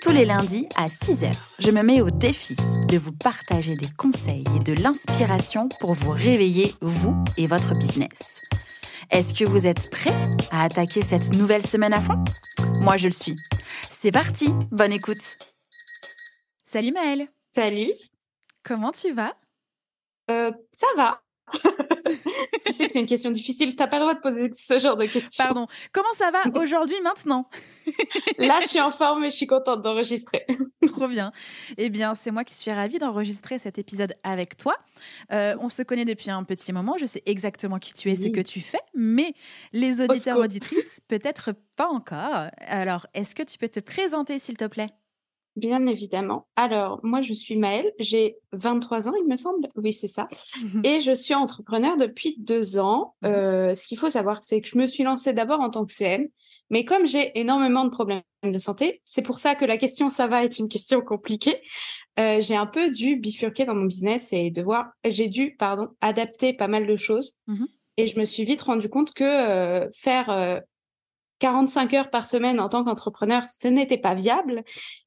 [0.00, 2.56] Tous les lundis à 6h, je me mets au défi
[2.88, 8.40] de vous partager des conseils et de l'inspiration pour vous réveiller, vous et votre business.
[9.10, 10.14] Est-ce que vous êtes prêts
[10.50, 12.22] à attaquer cette nouvelle semaine à fond?
[12.80, 13.36] Moi, je le suis.
[13.90, 15.36] C'est parti, bonne écoute.
[16.64, 17.28] Salut Maëlle.
[17.50, 17.90] Salut.
[18.62, 19.32] Comment tu vas?
[20.30, 21.22] Euh, Ça va.
[22.64, 23.76] tu sais que c'est une question difficile.
[23.76, 25.44] T'as pas le droit de poser ce genre de questions.
[25.44, 25.66] Pardon.
[25.92, 27.46] Comment ça va aujourd'hui, maintenant?
[28.38, 30.46] Là, je suis en forme et je suis contente d'enregistrer.
[30.86, 31.32] Trop bien.
[31.76, 34.76] Eh bien, c'est moi qui suis ravie d'enregistrer cet épisode avec toi.
[35.32, 36.96] Euh, on se connaît depuis un petit moment.
[36.98, 39.32] Je sais exactement qui tu es, ce que tu fais, mais
[39.72, 42.48] les auditeurs auditrices, peut-être pas encore.
[42.58, 44.88] Alors, est-ce que tu peux te présenter, s'il te plaît?
[45.56, 46.46] Bien évidemment.
[46.56, 49.68] Alors, moi, je suis Maëlle, j'ai 23 ans, il me semble.
[49.76, 50.28] Oui, c'est ça.
[50.84, 53.14] Et je suis entrepreneur depuis deux ans.
[53.24, 55.92] Euh, ce qu'il faut savoir, c'est que je me suis lancée d'abord en tant que
[55.92, 56.28] CM,
[56.70, 60.28] mais comme j'ai énormément de problèmes de santé, c'est pour ça que la question ça
[60.28, 61.60] va être une question compliquée.
[62.18, 66.52] Euh, j'ai un peu dû bifurquer dans mon business et devoir, j'ai dû, pardon, adapter
[66.52, 67.34] pas mal de choses.
[67.48, 70.30] Mmh et je me suis vite rendu compte que euh, faire
[71.40, 74.62] 45 heures par semaine en tant qu'entrepreneur, ce n'était pas viable.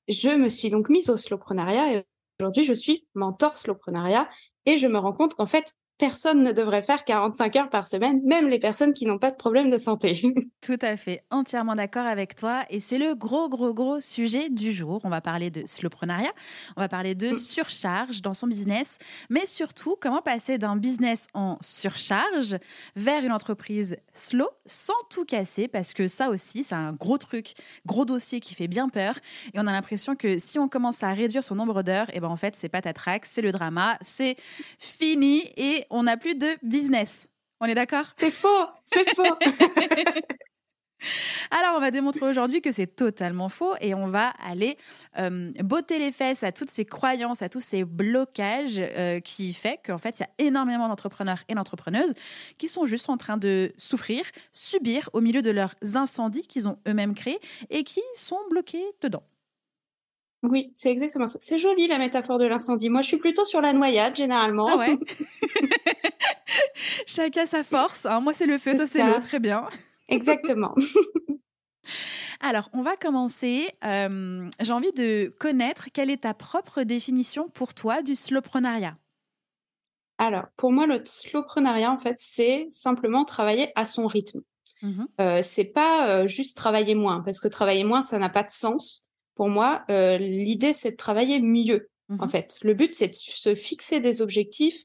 [0.07, 2.03] Je me suis donc mise au slowprenariat et
[2.39, 4.29] aujourd'hui, je suis mentor slowprenariat
[4.65, 8.21] et je me rends compte qu'en fait, personne ne devrait faire 45 heures par semaine,
[8.25, 10.21] même les personnes qui n'ont pas de problème de santé.
[10.61, 12.63] Tout à fait, entièrement d'accord avec toi.
[12.69, 15.01] Et c'est le gros, gros, gros sujet du jour.
[15.03, 16.31] On va parler de slowprenariat,
[16.75, 17.35] on va parler de mm.
[17.35, 18.97] surcharge dans son business,
[19.29, 22.57] mais surtout comment passer d'un business en surcharge
[22.95, 27.53] vers une entreprise slow sans tout casser, parce que ça aussi, c'est un gros truc,
[27.85, 29.15] gros dossier qui fait bien peur.
[29.53, 32.19] Et on a l'impression que si on commence à réduire son nombre d'heures, et eh
[32.19, 34.35] ben en fait, c'est pas ta traque, c'est le drama, c'est
[34.79, 35.43] fini.
[35.57, 37.29] Et on n'a plus de business.
[37.61, 38.05] On est d'accord?
[38.15, 39.23] C'est faux, c'est faux.
[41.51, 44.77] Alors, on va démontrer aujourd'hui que c'est totalement faux et on va aller
[45.19, 49.79] euh, botter les fesses à toutes ces croyances, à tous ces blocages euh, qui fait
[49.85, 52.13] qu'en fait, il y a énormément d'entrepreneurs et d'entrepreneuses
[52.57, 56.79] qui sont juste en train de souffrir, subir au milieu de leurs incendies qu'ils ont
[56.87, 57.39] eux-mêmes créés
[57.69, 59.23] et qui sont bloqués dedans.
[60.43, 61.39] Oui, c'est exactement ça.
[61.39, 62.89] C'est joli la métaphore de l'incendie.
[62.89, 64.67] Moi, je suis plutôt sur la noyade généralement.
[64.69, 64.97] Ah ouais.
[67.07, 68.05] Chacun sa force.
[68.05, 68.19] Hein.
[68.19, 69.19] Moi, c'est le feu, toi, c'est l'eau.
[69.21, 69.67] Très bien.
[70.09, 70.75] Exactement.
[72.41, 73.69] Alors, on va commencer.
[73.85, 78.97] Euh, j'ai envie de connaître quelle est ta propre définition pour toi du slowprenariat.
[80.17, 84.41] Alors, pour moi, le slowprenariat, en fait, c'est simplement travailler à son rythme.
[84.81, 88.43] Mmh euh, c'est pas euh, juste travailler moins, parce que travailler moins, ça n'a pas
[88.43, 89.05] de sens
[89.35, 92.57] pour moi, euh, l'idée, c'est de travailler mieux, en mmh fait.
[92.61, 94.83] Le but, c'est de se fixer des objectifs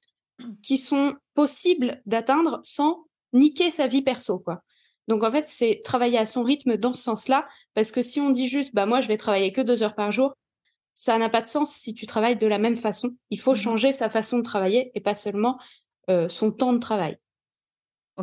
[0.62, 4.62] qui sont possibles d'atteindre sans niquer sa vie perso, quoi.
[5.08, 8.30] Donc, en fait, c'est travailler à son rythme dans ce sens-là, parce que si on
[8.30, 10.34] dit juste, bah, moi, je vais travailler que deux heures par jour,
[10.92, 13.16] ça n'a pas de sens si tu travailles de la même façon.
[13.30, 15.58] Il faut mmh changer sa façon de travailler et pas seulement
[16.10, 17.16] euh, son temps de travail.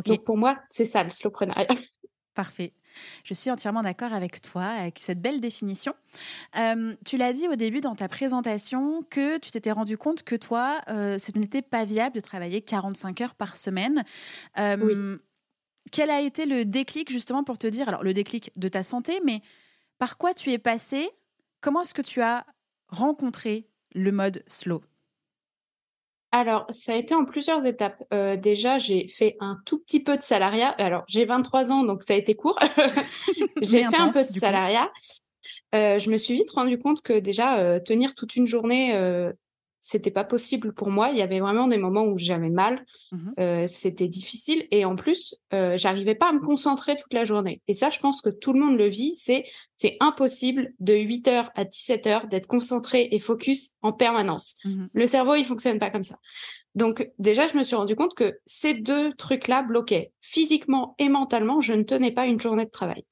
[0.04, 1.66] Donc, pour moi, c'est ça, le slowprenariat.
[2.34, 2.74] Parfait.
[3.24, 5.94] Je suis entièrement d'accord avec toi, avec cette belle définition.
[7.04, 10.80] tu l'as dit au début dans ta présentation que tu t'étais rendu compte que toi,
[10.88, 14.04] euh, ce n'était pas viable de travailler 45 heures par semaine.
[15.92, 19.20] Quel a été le déclic justement pour te dire, alors le déclic de ta santé,
[19.24, 19.40] mais
[19.98, 21.08] par quoi tu es passé?
[21.60, 22.44] Comment est-ce que tu as
[22.88, 24.82] rencontré le mode slow?
[26.38, 28.02] Alors, ça a été en plusieurs étapes.
[28.12, 30.68] Euh, déjà, j'ai fait un tout petit peu de salariat.
[30.78, 32.58] Alors, j'ai 23 ans, donc ça a été court.
[33.62, 34.90] j'ai fait un peu de salariat.
[35.74, 38.92] Euh, je me suis vite rendu compte que déjà, euh, tenir toute une journée
[39.86, 41.10] c'était pas possible pour moi.
[41.12, 44.96] Il y avait vraiment des moments où j'avais mal, mmh euh, c'était difficile et en
[44.96, 47.60] plus, euh, j'arrivais pas à me concentrer toute la journée.
[47.68, 49.14] Et ça, je pense que tout le monde le vit.
[49.14, 49.44] C'est
[49.76, 54.56] c'est impossible de 8 heures à 17 heures d'être concentré et focus en permanence.
[54.64, 56.16] Mmh Le cerveau, il fonctionne pas comme ça.
[56.74, 61.60] Donc déjà, je me suis rendu compte que ces deux trucs-là bloquaient physiquement et mentalement.
[61.60, 63.04] Je ne tenais pas une journée de travail.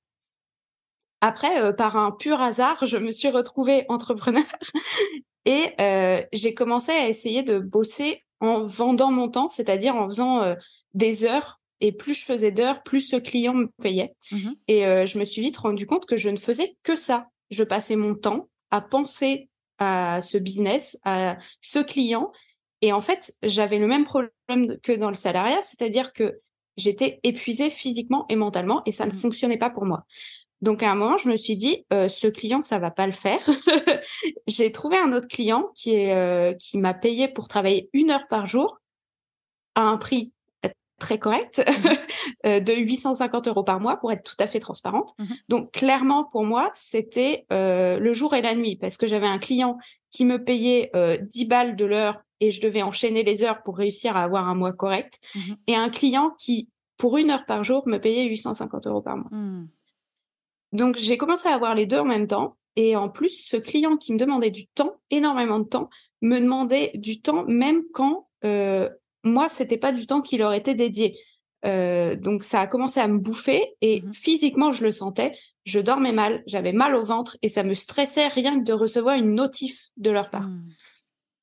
[1.21, 4.45] Après, euh, par un pur hasard, je me suis retrouvée entrepreneur
[5.45, 10.43] et euh, j'ai commencé à essayer de bosser en vendant mon temps, c'est-à-dire en faisant
[10.43, 10.55] euh,
[10.95, 11.61] des heures.
[11.81, 14.15] Et plus je faisais d'heures, plus ce client me payait.
[14.33, 17.29] Mmh et je me suis vite rendu compte que je ne faisais que ça.
[17.51, 22.33] Je passais mon temps à penser à ce business, à ce client.
[22.81, 26.41] Et en fait, j'avais le même problème que dans le salariat, c'est-à-dire que
[26.77, 29.15] j'étais épuisée physiquement et mentalement et ça ne mmh.
[29.15, 30.05] fonctionnait pas pour moi.
[30.65, 33.13] Donc à un moment, je me suis dit, euh, ce client, ça va pas le
[33.13, 33.39] faire.
[34.49, 38.27] J'ai trouvé un autre client qui est euh, qui m'a payé pour travailler une heure
[38.29, 38.81] par jour
[39.75, 40.33] à un prix
[40.99, 41.89] très correct mmh
[42.47, 45.11] euh, de 850 euros par mois pour être tout à fait transparente.
[45.19, 49.27] Mmh Donc clairement pour moi c'était euh, le jour et la nuit parce que j'avais
[49.27, 49.79] un client
[50.11, 53.77] qui me payait euh, 10 balles de l'heure et je devais enchaîner les heures pour
[53.77, 55.21] réussir à avoir un mois correct
[55.67, 59.29] et un client qui pour une heure par jour me payait 850 euros par mois.
[60.75, 62.57] Donc j'ai commencé à avoir les deux en même temps.
[62.77, 65.89] Et en plus, ce client qui me demandait du temps, énormément de temps,
[66.21, 68.91] me demandait du temps même quand euh,
[69.23, 71.19] moi, c'était pas du temps qui leur était dédié.
[71.65, 75.33] Euh, donc ça a commencé à me bouffer et mmh physiquement, je le sentais.
[75.65, 79.17] Je dormais mal, j'avais mal au ventre et ça me stressait rien que de recevoir
[79.17, 80.43] une notif de leur part.
[80.43, 80.65] Mmh.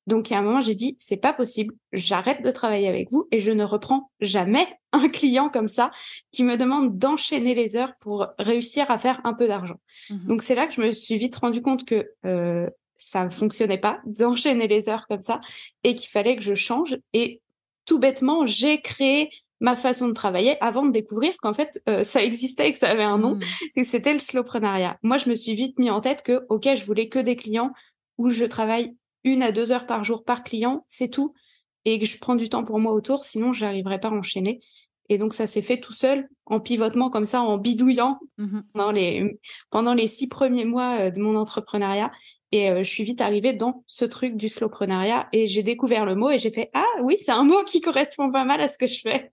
[0.06, 3.10] Donc, il y a un moment, j'ai dit, c'est pas possible, j'arrête de travailler avec
[3.10, 5.90] vous et je ne reprends jamais un client comme ça
[6.32, 9.76] qui me demande d'enchaîner les heures pour réussir à faire un peu d'argent.
[10.10, 13.30] Mmh Donc, c'est là que je me suis vite rendu compte que euh, ça ne
[13.30, 15.40] fonctionnait pas d'enchaîner les heures comme ça
[15.84, 16.98] et qu'il fallait que je change.
[17.12, 17.40] Et
[17.84, 22.20] tout bêtement, j'ai créé ma façon de travailler avant de découvrir qu'en fait euh, ça
[22.20, 23.42] existait et que ça avait un nom mmh.
[23.76, 24.98] et c'était le slowprenariat.
[25.04, 27.72] Moi, je me suis vite mis en tête que ok, je voulais que des clients
[28.18, 31.34] où je travaille une à deux heures par jour par client, c'est tout,
[31.84, 34.60] et que je prends du temps pour moi autour, sinon j'arriverais pas à enchaîner.
[35.08, 38.92] Et donc ça s'est fait tout seul, en pivotement comme ça, en bidouillant mmh pendant
[38.92, 39.38] les
[39.70, 42.10] pendant les six premiers mois euh, de mon entrepreneuriat.
[42.52, 46.14] Et euh, je suis vite arrivée dans ce truc du slowprenariat et j'ai découvert le
[46.14, 48.78] mot et j'ai fait ah oui c'est un mot qui correspond pas mal à ce
[48.78, 49.32] que je fais.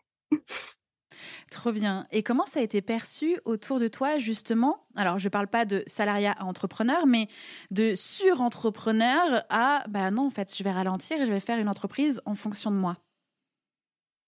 [1.52, 2.06] Trop bien.
[2.12, 4.86] Et comment ça a été perçu autour de toi, justement?
[4.96, 7.28] Alors, je ne parle pas de salariat à entrepreneur, mais
[7.72, 11.70] de sur-entrepreneur à bah non, en fait, je vais ralentir et je vais faire une
[11.70, 12.98] entreprise en fonction de moi.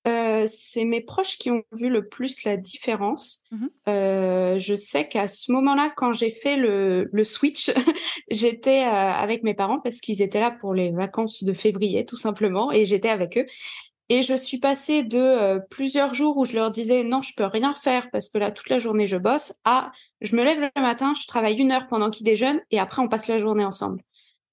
[0.07, 3.41] Euh, c'est mes proches qui ont vu le plus la différence.
[3.51, 7.71] Mmh euh, je sais qu'à ce moment-là, quand j'ai fait le, le switch,
[8.31, 12.15] j'étais euh, avec mes parents parce qu'ils étaient là pour les vacances de février, tout
[12.15, 13.45] simplement, et j'étais avec eux.
[14.13, 17.45] Et je suis passée de euh, plusieurs jours où je leur disais non, je peux
[17.45, 20.81] rien faire parce que là toute la journée je bosse à je me lève le
[20.81, 24.01] matin, je travaille une heure pendant qu'ils déjeunent et après on passe la journée ensemble.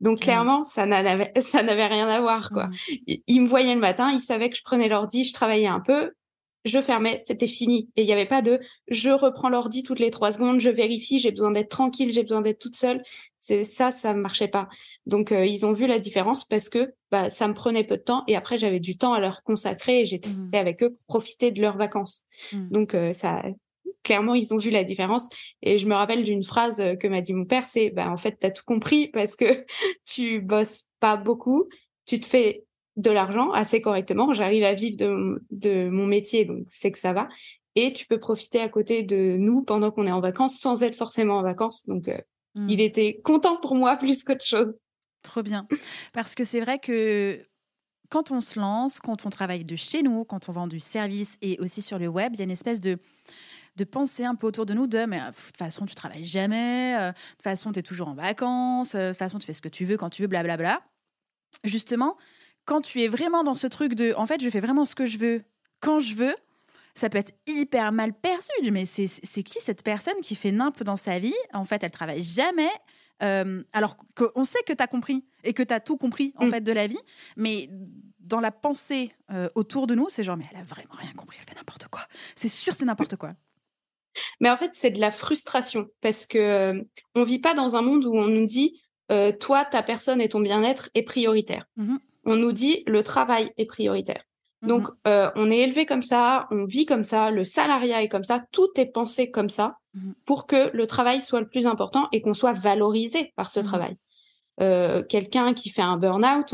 [0.00, 2.68] Donc clairement, ça n'avait ça n'avait rien à voir quoi.
[2.68, 3.14] Mmh.
[3.26, 6.12] Ils me voyaient le matin, ils savaient que je prenais l'ordi, je travaillais un peu,
[6.64, 7.88] je fermais, c'était fini.
[7.96, 8.58] Et il n'y avait pas de
[8.88, 12.40] je reprends l'ordi toutes les trois secondes, je vérifie, j'ai besoin d'être tranquille, j'ai besoin
[12.40, 13.02] d'être toute seule.
[13.38, 14.68] C'est ça, ça ne marchait pas.
[15.06, 18.02] Donc euh, ils ont vu la différence parce que bah, ça me prenait peu de
[18.02, 20.50] temps et après j'avais du temps à leur consacrer et j'étais mmh.
[20.54, 22.24] avec eux pour profiter de leurs vacances.
[22.52, 22.68] Mmh.
[22.70, 23.42] Donc euh, ça
[24.02, 25.28] clairement ils ont vu la différence
[25.62, 28.38] et je me rappelle d'une phrase que m'a dit mon père c'est bah en fait
[28.40, 29.66] tu as tout compris parce que
[30.06, 31.68] tu bosses pas beaucoup,
[32.06, 32.64] tu te fais
[32.98, 34.34] de l'argent assez correctement.
[34.34, 34.96] J'arrive à vivre
[35.50, 37.28] de, mon métier, donc c'est que ça va.
[37.74, 40.96] Et tu peux profiter à côté de nous pendant qu'on est en vacances sans être
[40.96, 41.86] forcément en vacances.
[41.86, 42.18] Donc, euh,
[42.56, 42.68] mmh.
[42.68, 44.74] il était content pour moi plus qu'autre chose.
[45.22, 45.66] Trop bien.
[46.12, 47.40] Parce que c'est vrai que
[48.10, 51.36] quand on se lance, quand on travaille de chez nous, quand on vend du service
[51.40, 52.98] et aussi sur le web, il y a une espèce de
[53.76, 56.96] de penser un peu autour de nous de mais de toute façon tu travailles jamais,
[56.98, 59.54] euh, de toute façon tu es toujours en vacances, euh, de toute façon tu fais
[59.54, 60.82] ce que tu veux quand tu veux, blablabla.
[61.62, 62.16] Justement,
[62.68, 65.06] quand tu es vraiment dans ce truc de, en fait, je fais vraiment ce que
[65.06, 65.42] je veux
[65.80, 66.34] quand je veux,
[66.94, 68.52] ça peut être hyper mal perçu.
[68.70, 71.34] Mais c'est qui cette personne qui fait nimp dans sa vie?
[71.54, 72.70] En fait, elle travaille jamais.
[73.22, 76.46] Euh, alors qu'on sait que tu as compris et que tu as tout compris en
[76.46, 76.50] mm.
[76.50, 77.00] fait de la vie,
[77.36, 77.68] mais
[78.20, 81.36] dans la pensée euh, autour de nous, c'est genre mais elle a vraiment rien compris,
[81.40, 82.02] elle fait n'importe quoi.
[82.36, 83.32] C'est sûr, c'est n'importe quoi.
[84.40, 86.82] Mais en fait, c'est de la frustration parce que euh,
[87.14, 88.80] on vit pas dans un monde où on nous dit
[89.40, 91.66] toi, ta personne et ton bien-être est prioritaire.
[91.76, 94.22] Mmh on nous dit le travail est prioritaire.
[94.62, 98.08] Mmh Donc, euh, on est élevé comme ça, on vit comme ça, le salariat est
[98.08, 101.66] comme ça, tout est pensé comme ça mmh pour que le travail soit le plus
[101.66, 103.96] important et qu'on soit valorisé par ce mmh travail.
[104.60, 106.52] Euh, quelqu'un qui fait un burn-out,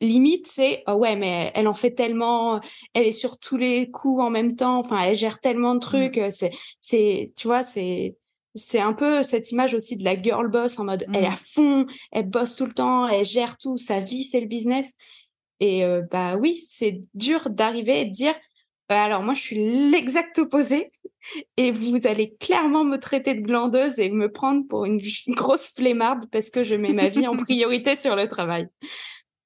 [0.00, 2.60] limite, c'est oh ouais, mais elle en fait tellement,
[2.94, 6.20] elle est sur tous les coups en même temps, enfin, elle gère tellement de trucs,
[6.30, 8.16] c'est, c'est, tu vois, c'est,
[8.56, 11.32] c'est un peu cette image aussi de la girl boss en mode elle est à
[11.32, 11.36] mmh.
[11.36, 14.92] fond, elle bosse tout le temps, elle gère tout, sa vie c'est le business.
[15.60, 18.34] Et euh, bah oui, c'est dur d'arriver et de dire
[18.88, 20.90] bah alors moi je suis l'exact opposé
[21.56, 26.26] et vous allez clairement me traiter de glandeuse et me prendre pour une, grosse flemmarde
[26.30, 28.68] parce que je mets ma vie en priorité sur le travail.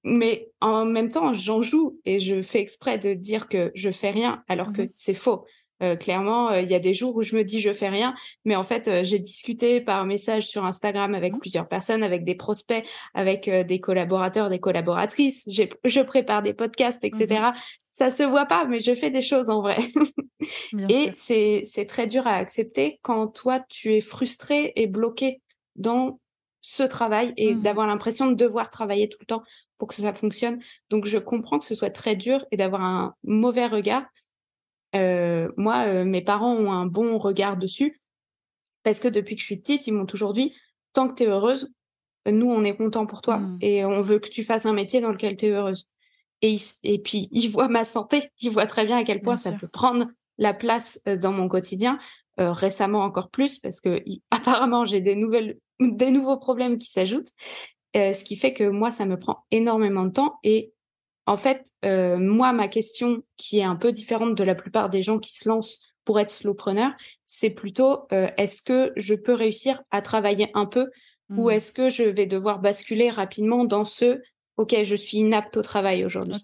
[0.03, 4.11] Mais en même temps, j'en joue et je fais exprès de dire que je fais
[4.11, 5.45] rien alors que mmh c'est faux.
[5.83, 8.15] Euh, clairement, euh, il y a des jours où je me dis je fais rien,
[8.45, 11.39] mais en fait, euh, j'ai discuté par message sur Instagram avec mmh.
[11.39, 15.49] plusieurs personnes, avec des prospects, avec des collaborateurs, des collaboratrices.
[15.49, 17.27] Je prépare des podcasts, etc.
[17.29, 17.55] Mmh
[17.91, 19.79] Ça se voit pas, mais je fais des choses en vrai.
[20.89, 25.41] et c'est c'est très dur à accepter quand toi tu es frustré et bloqué
[25.77, 26.21] dans
[26.61, 29.43] ce travail et mmh d'avoir l'impression de devoir travailler tout le temps
[29.79, 30.61] pour que ça fonctionne.
[30.91, 34.05] Donc je comprends que ce soit très dur et d'avoir un mauvais regard.
[34.97, 37.97] Euh, moi, euh, mes parents ont un bon regard dessus
[38.83, 40.53] parce que depuis que je suis petite, ils m'ont toujours dit
[40.93, 41.73] tant que tu es heureuse,
[42.31, 43.59] nous, on est content pour toi mmh.
[43.61, 45.89] et on veut que tu fasses un métier dans lequel tu es heureuse.
[46.43, 49.53] Et, et puis, ils voient ma santé, ils voient très bien à quel point ça
[49.53, 50.07] peut prendre
[50.39, 51.99] la place dans mon quotidien.
[52.39, 57.31] récemment encore plus parce que apparemment j'ai des nouvelles, des nouveaux problèmes qui s'ajoutent,
[57.95, 60.73] ce qui fait que moi ça me prend énormément de temps et
[61.31, 65.01] en fait, euh, moi, ma question, qui est un peu différente de la plupart des
[65.01, 66.91] gens qui se lancent pour être slowpreneur,
[67.23, 70.91] c'est plutôt euh, est-ce que je peux réussir à travailler un peu
[71.29, 71.53] ou mmh.
[71.53, 74.21] est-ce que je vais devoir basculer rapidement dans ce
[74.57, 76.35] OK, je suis inapte au travail aujourd'hui?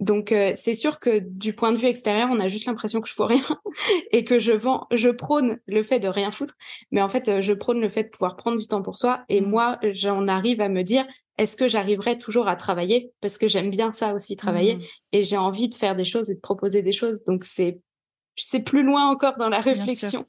[0.00, 3.08] Donc euh, c'est sûr que du point de vue extérieur, on a juste l'impression que
[3.08, 3.44] je fais rien
[4.12, 6.54] et que je vends, je prône le fait de rien foutre,
[6.90, 9.42] mais en fait je prône le fait de pouvoir prendre du temps pour soi et
[9.42, 9.46] mmh.
[9.46, 11.06] moi j'en arrive à me dire
[11.38, 13.12] est-ce que j'arriverai toujours à travailler?
[13.20, 14.76] Parce que j'aime bien ça aussi travailler.
[14.76, 14.82] Mmh.
[15.12, 17.22] et j'ai envie de faire des choses et de proposer des choses.
[17.26, 17.80] Donc c'est
[18.36, 20.24] c'est plus loin encore dans la réflexion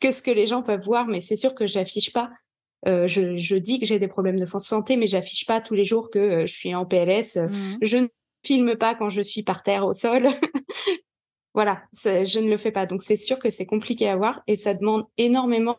[0.00, 1.06] que ce que les gens peuvent voir.
[1.06, 2.30] Mais c'est sûr que j'affiche pas
[2.86, 5.84] euh, je, je, dis que j'ai des problèmes de santé mais j'affiche pas tous les
[5.84, 7.78] jours que euh, je suis en PLS mmh.
[7.82, 8.06] je ne
[8.46, 10.28] filme pas quand je suis par terre au sol.
[11.54, 12.86] Voilà je ne le fais pas.
[12.86, 15.78] Donc c'est sûr que c'est compliqué à voir et ça demande énormément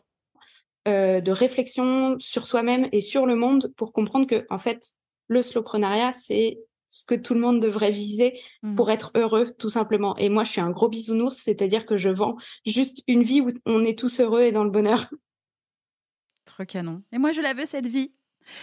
[0.88, 4.92] euh, de réflexion sur soi-même et sur le monde pour comprendre que en fait
[5.28, 6.58] le slowprenariat c'est
[6.88, 8.74] ce que tout le monde devrait viser mmh.
[8.76, 10.16] pour être heureux tout simplement.
[10.16, 13.48] Et moi je suis un gros bisounours c'est-à-dire que je vends juste une vie où
[13.66, 15.10] on est tous heureux et dans le bonheur.
[16.46, 17.02] Trop canon.
[17.12, 18.12] Et moi je la veux cette vie.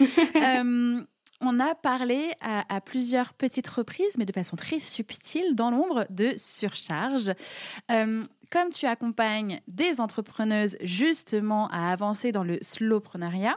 [0.36, 1.00] Euh,
[1.40, 6.34] on a parlé à, plusieurs petites reprises, mais de façon très subtile, dans l'ombre, de
[6.36, 7.32] surcharge.
[7.90, 13.56] Euh, comme tu accompagnes des entrepreneuses justement à avancer dans le slowpreneuriat,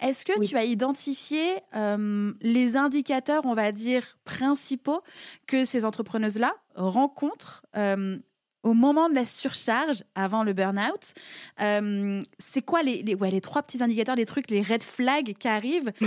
[0.00, 1.44] est-ce que tu as identifié
[1.74, 5.02] euh, les indicateurs, on va dire, principaux
[5.46, 8.18] que ces entrepreneuses-là rencontrent euh,
[8.62, 11.14] au moment de la surcharge, avant le burn-out,
[11.60, 15.36] euh, c'est quoi les, les, ouais, les trois petits indicateurs, les trucs, les red flags
[15.38, 15.92] qui arrivent?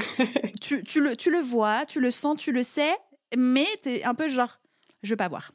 [0.62, 2.96] Tu, tu, le, tu le vois, tu le sens, tu le sais,
[3.36, 4.60] mais tu es un peu genre,
[5.02, 5.52] je veux pas voir.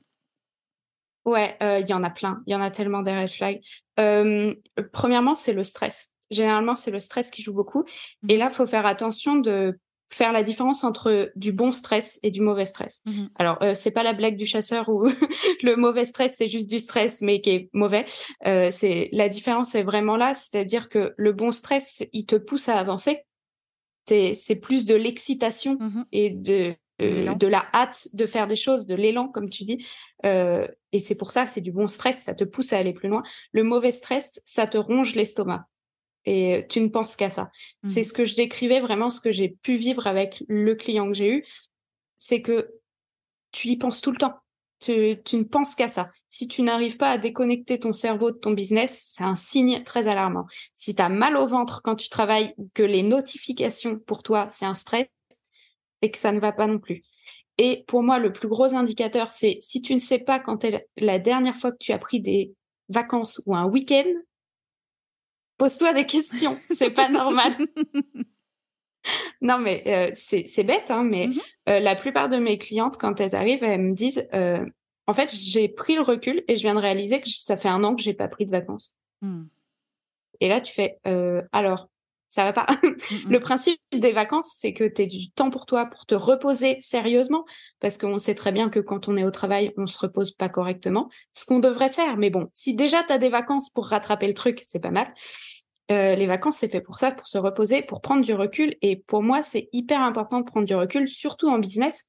[1.25, 2.43] Ouais, euh, il y en a plein.
[2.47, 3.61] Il y en a tellement des red flags.
[4.01, 4.53] Euh,
[4.93, 6.13] premièrement, c'est le stress.
[6.31, 7.85] Généralement, c'est le stress qui joue beaucoup.
[8.29, 8.39] Et mmh.
[8.39, 12.41] là, il faut faire attention de faire la différence entre du bon stress et du
[12.41, 13.03] mauvais stress.
[13.07, 15.07] Mmh Alors, euh, c'est pas la blague du chasseur où
[15.63, 18.05] le mauvais stress c'est juste du stress mais qui est mauvais.
[18.47, 22.69] Euh, c'est la différence est vraiment là, c'est-à-dire que le bon stress il te pousse
[22.69, 23.19] à avancer.
[24.09, 28.87] C'est plus de l'excitation mmh et de euh, de la hâte de faire des choses,
[28.87, 29.85] de l'élan comme tu dis.
[30.25, 32.95] Euh, et c'est pour ça que c'est du bon stress, ça te pousse à aller
[32.95, 33.23] plus loin.
[33.53, 35.67] Le mauvais stress, ça te ronge l'estomac
[36.27, 37.51] et tu ne penses qu'à ça.
[37.85, 38.05] C'est mmh.
[38.05, 41.31] ce que je décrivais vraiment, ce que j'ai pu vivre avec le client que j'ai
[41.31, 41.45] eu,
[42.17, 42.75] c'est que
[43.53, 44.35] tu y penses tout le temps.
[44.81, 46.11] Tu, tu ne penses qu'à ça.
[46.29, 50.09] Si tu n'arrives pas à déconnecter ton cerveau de ton business, c'est un signe très
[50.09, 50.47] alarmant.
[50.75, 54.67] Si tu as mal au ventre quand tu travailles, que les notifications pour toi, c'est
[54.67, 55.07] un stress,
[56.03, 57.05] et que ça ne va pas non plus.
[57.59, 60.87] Et pour moi, le plus gros indicateur, c'est si tu ne sais pas quand est
[60.99, 62.53] la dernière fois que tu as pris des
[62.91, 64.05] vacances ou un week-end,
[65.59, 67.53] Pose-toi des questions, c'est pas normal.
[69.41, 71.35] non, mais euh, c'est bête, hein, mais mmh
[71.69, 74.65] euh, la plupart de mes clientes, quand elles arrivent, elles me disent euh,
[75.09, 77.83] En fait, j'ai pris le recul et je viens de réaliser que ça fait un
[77.83, 78.95] an que j'ai pas pris de vacances.
[79.23, 79.45] Mmh.
[80.41, 81.01] Et là, tu fais
[81.53, 81.89] Alors,
[82.29, 82.67] ça va pas.
[82.83, 82.91] Mmh
[83.31, 86.77] le principe des vacances, c'est que tu aies du temps pour toi, pour te reposer
[86.79, 87.45] sérieusement,
[87.81, 90.49] parce qu'on sait très bien que quand on est au travail, on se repose pas
[90.49, 92.17] correctement, ce qu'on devrait faire.
[92.17, 95.13] Mais bon, si déjà tu as des vacances pour rattraper le truc, c'est pas mal.
[95.93, 98.75] Euh, les vacances, c'est fait pour ça, pour se reposer, pour prendre du recul.
[98.83, 102.07] Et pour moi, c'est hyper important de prendre du recul, surtout en business,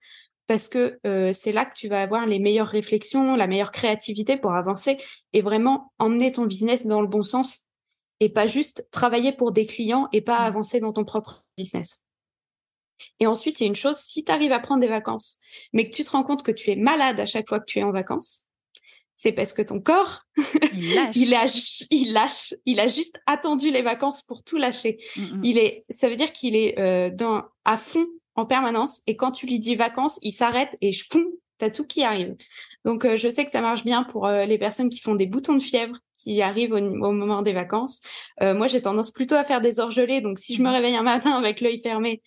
[0.48, 4.38] parce que euh, c'est là que tu vas avoir les meilleures réflexions, la meilleure créativité
[4.38, 4.98] pour avancer
[5.34, 7.67] et vraiment emmener ton business dans le bon sens
[8.20, 10.46] et pas juste travailler pour des clients et pas mmh.
[10.46, 12.04] avancer dans ton propre business.
[13.20, 15.38] Et ensuite, il y a une chose, si tu arrives à prendre des vacances,
[15.74, 17.80] mais que tu te rends compte que tu es malade à chaque fois que tu
[17.80, 18.46] es en vacances,
[19.16, 20.22] c'est parce que ton corps,
[20.74, 21.16] il lâche.
[21.16, 21.46] il, a,
[21.90, 25.00] il lâche, il a juste attendu les vacances pour tout lâcher.
[25.16, 25.42] Mmh, mmh.
[25.44, 29.02] Il est, ça veut dire qu'il est euh, dans, à fond en permanence.
[29.08, 31.26] Et quand tu lui dis vacances, il s'arrête et fond,
[31.66, 32.36] as tout qui arrive.
[32.86, 35.26] Donc, euh, je sais que ça marche bien pour euh, les personnes qui font des
[35.26, 38.02] boutons de fièvre qui arrivent au, moment des vacances.
[38.42, 40.22] Euh, moi, j'ai tendance plutôt à faire des orgelés.
[40.22, 40.74] Donc, si je me mmh.
[40.74, 42.22] réveille un matin avec l'œil fermé,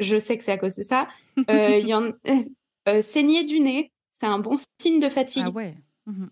[0.00, 1.08] je sais que c'est à cause de ça.
[1.48, 2.12] Il y en...
[3.00, 5.44] saigner du nez, c'est un bon signe de fatigue.
[5.46, 5.74] Ah ouais.
[6.06, 6.26] Mmh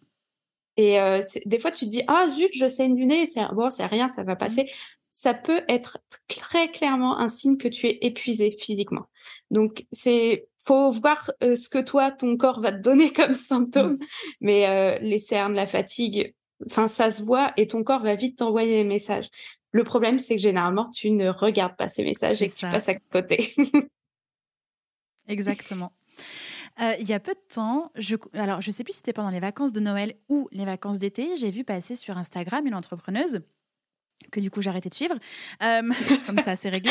[0.77, 0.99] Et
[1.47, 3.27] des fois, tu te dis, ah zut, je saigne du nez.
[3.27, 4.39] C'est bon, c'est rien, ça va mmh.
[4.39, 4.67] passer
[5.13, 9.07] ça peut être très clairement un signe que tu es épuisé physiquement.
[9.53, 13.93] Donc c'est faut voir euh, ce que toi ton corps va te donner comme symptômes,
[13.93, 14.07] mmh.
[14.41, 16.35] mais euh, les cernes, la fatigue,
[16.67, 19.29] enfin ça se voit et ton corps va vite t'envoyer des messages.
[19.71, 22.89] Le problème c'est que généralement tu ne regardes pas ces messages et que tu passes
[22.89, 23.55] à côté.
[25.29, 25.93] Exactement.
[26.81, 29.31] Euh, il y a peu de temps, je, alors je sais plus si c'était pendant
[29.31, 33.43] les vacances de Noël ou les vacances d'été, j'ai vu passer sur Instagram une entrepreneuse
[34.33, 35.15] que du coup j'ai arrêté de suivre,
[35.63, 35.83] euh,
[36.27, 36.91] comme ça c'est réglé,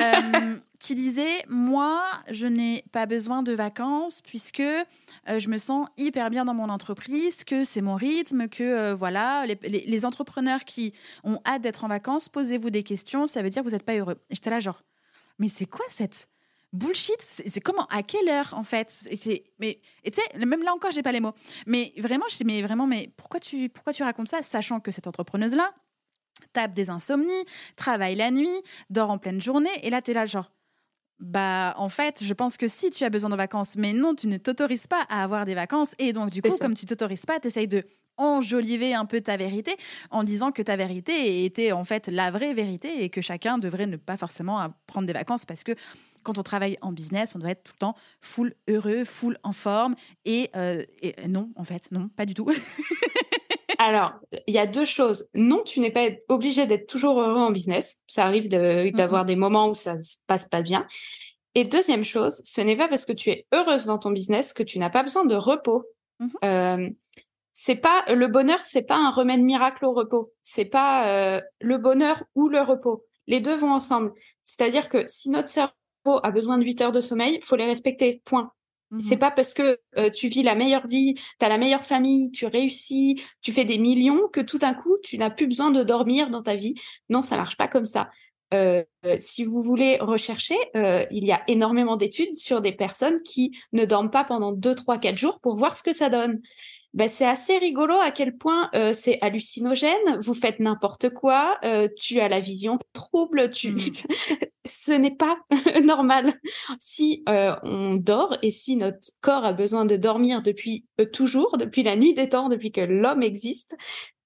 [0.00, 4.84] euh, qui disait Moi, je n'ai pas besoin de vacances puisque euh,
[5.38, 10.06] je me sens hyper bien dans mon entreprise, que c'est mon rythme, que voilà, les,
[10.06, 13.74] entrepreneurs qui ont hâte d'être en vacances, posez-vous des questions, ça veut dire que vous
[13.74, 14.16] n'êtes pas heureux.
[14.30, 14.82] J'étais là, genre,
[15.38, 16.28] mais c'est quoi cette
[16.72, 17.20] bullshit?
[17.20, 19.06] C'est comment À quelle heure en fait?
[19.58, 21.34] Mais tu sais, même là encore, j'ai pas les mots.
[21.66, 24.90] Mais vraiment, je dis mais vraiment, mais pourquoi tu pourquoi tu racontes ça, sachant que
[24.90, 25.74] cette entrepreneuse là
[26.48, 27.44] tape des insomnies,
[27.76, 28.48] travaille la nuit,
[28.90, 30.50] dort en pleine journée, et là, tu es là, genre,
[31.18, 34.26] bah, en fait, je pense que si tu as besoin de vacances, mais non, tu
[34.26, 37.38] ne t'autorises pas à avoir des vacances, et donc, du coup, comme tu t'autorises pas,
[37.40, 37.84] tu essayes de
[38.16, 39.74] enjoliver un peu ta vérité
[40.10, 43.86] en disant que ta vérité était en fait la vraie vérité et que chacun devrait
[43.86, 45.72] ne pas forcément prendre des vacances parce que
[46.22, 49.52] quand on travaille en business, on doit être tout le temps full heureux, full en
[49.52, 49.94] forme.
[50.24, 52.46] Et, euh, et non, en fait, non, pas du tout.
[53.82, 54.12] Alors,
[54.46, 55.30] il y a deux choses.
[55.32, 58.02] Non, tu n'es pas obligé d'être toujours heureux en business.
[58.06, 60.86] Ça arrive d'avoir des moments où ça se passe pas bien.
[61.54, 64.62] Et deuxième chose, ce n'est pas parce que tu es heureuse dans ton business que
[64.62, 65.86] tu n'as pas besoin de repos.
[66.18, 66.90] Mmh euh,
[67.52, 70.30] c'est pas le bonheur, c'est pas un remède miracle au repos.
[70.42, 73.06] C'est pas euh, le bonheur ou le repos.
[73.28, 74.12] Les deux vont ensemble.
[74.42, 75.72] C'est-à-dire que si notre cerveau
[76.06, 78.20] a besoin de 8 heures de sommeil, faut les respecter.
[78.26, 78.52] Point.
[78.98, 81.84] C'est mmh pas parce que euh, tu vis la meilleure vie, tu as la meilleure
[81.84, 85.70] famille, tu réussis, tu fais des millions que tout d'un coup tu n'as plus besoin
[85.70, 86.74] de dormir dans ta vie.
[87.08, 88.10] Non, ça marche pas comme ça.
[88.52, 88.82] Euh,
[89.20, 93.84] si vous voulez rechercher, euh, il y a énormément d'études sur des personnes qui ne
[93.84, 96.40] dorment pas pendant 2, 3, 4 jours pour voir ce que ça donne
[96.92, 100.18] ben, c'est assez rigolo à quel point euh, c'est hallucinogène.
[100.20, 103.72] Vous faites n'importe quoi, euh, tu as la vision trouble, tu...
[103.72, 103.78] Hmm.
[104.66, 105.38] ce n'est pas
[105.84, 106.32] normal.
[106.78, 111.82] Si euh, on dort et si notre corps a besoin de dormir depuis toujours, depuis
[111.82, 113.76] la nuit des temps, depuis que l'homme existe,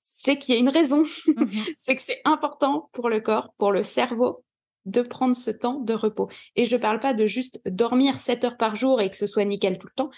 [0.00, 1.04] c'est qu'il y a une raison.
[1.26, 1.48] Mhm.
[1.76, 4.42] c'est que c'est important pour le corps, pour le cerveau,
[4.86, 6.28] de prendre ce temps de repos.
[6.56, 9.44] Et je parle pas de juste dormir 7 heures par jour et que ce soit
[9.44, 10.10] nickel tout le temps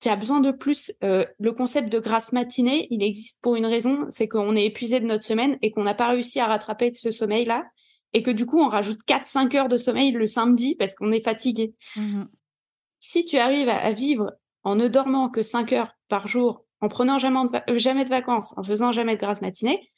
[0.00, 0.92] tu as besoin de plus.
[1.04, 5.00] Euh, le concept de grasse matinée, il existe pour une raison, c'est qu'on est épuisé
[5.00, 7.64] de notre semaine et qu'on n'a pas réussi à rattraper ce sommeil-là,
[8.12, 11.24] et que du coup, on rajoute 4-5 heures de sommeil le samedi parce qu'on est
[11.24, 11.74] fatigué.
[11.96, 12.24] Mmh
[13.02, 17.16] si tu arrives à, vivre en ne dormant que 5 heures par jour, en prenant
[17.16, 19.90] jamais de, jamais de vacances, en faisant jamais de grasse matinée,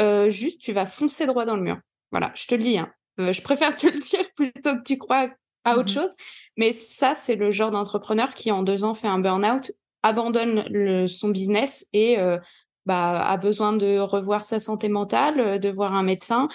[0.00, 1.78] euh, juste, tu vas foncer droit dans le mur.
[2.10, 2.78] Voilà, je te le dis.
[2.78, 2.92] Hein.
[3.20, 5.30] Euh, je préfère te le dire plutôt que tu crois
[5.64, 6.14] à autre mmh chose.
[6.56, 11.06] Mais ça, c'est le genre d'entrepreneur qui, en deux ans, fait un burn-out, abandonne le,
[11.06, 12.38] son business et euh,
[12.86, 16.48] bah, a besoin de revoir sa santé mentale, euh, de voir un médecin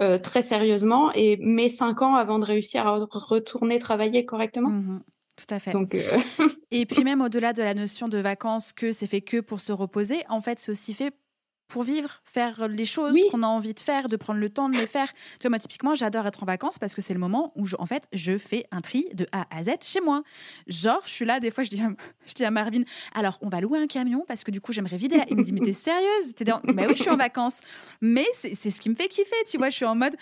[0.00, 4.70] euh, très sérieusement et met cinq ans avant de réussir à retourner travailler correctement.
[4.70, 5.02] Mmh
[5.36, 5.72] Tout à fait.
[5.72, 5.96] Donc,
[6.70, 9.72] et puis même au-delà de la notion de vacances, que c'est fait que pour se
[9.72, 11.14] reposer, en fait, c'est aussi fait
[11.70, 14.76] pour vivre, faire les choses qu'on a envie de faire, de prendre le temps de
[14.76, 15.10] les faire.
[15.38, 17.76] Tu vois, moi, typiquement, j'adore être en vacances parce que c'est le moment où, je,
[17.78, 20.22] en fait, je fais un tri de A à Z chez moi.
[20.66, 21.88] Genre, je suis là, des fois, je dis à,
[22.26, 22.82] je dis à Marvin,
[23.14, 25.22] alors, on va louer un camion parce que du coup, j'aimerais vider.
[25.30, 26.34] Il me dit, mais t'es sérieuse?
[26.34, 26.60] T'es dans...
[26.64, 27.60] Bah oui, je suis en vacances.
[28.00, 29.70] Mais c'est ce qui me fait kiffer, tu vois.
[29.70, 30.16] Je suis en mode,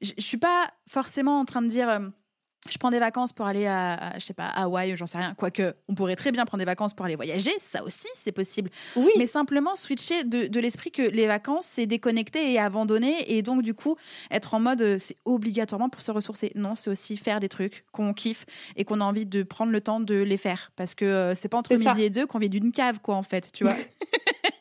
[0.00, 1.88] je, je suis pas forcément en train de dire.
[2.68, 5.34] Je prends des vacances pour aller à, je sais pas, Hawaï, j'en sais rien.
[5.36, 8.70] Quoique, on pourrait très bien prendre des vacances pour aller voyager, ça aussi, c'est possible.
[8.96, 9.10] Oui.
[9.18, 13.36] Mais simplement switcher de, l'esprit que les vacances, c'est déconnecter et abandonner.
[13.36, 13.96] Et donc, du coup,
[14.30, 16.52] être en mode, euh, c'est obligatoirement pour se ressourcer.
[16.54, 18.46] Non, c'est aussi faire des trucs qu'on kiffe
[18.76, 20.72] et qu'on a envie de prendre le temps de les faire.
[20.76, 23.22] Parce que euh, c'est pas entre midi et deux qu'on vit d'une cave, quoi, en
[23.22, 23.74] fait, tu vois.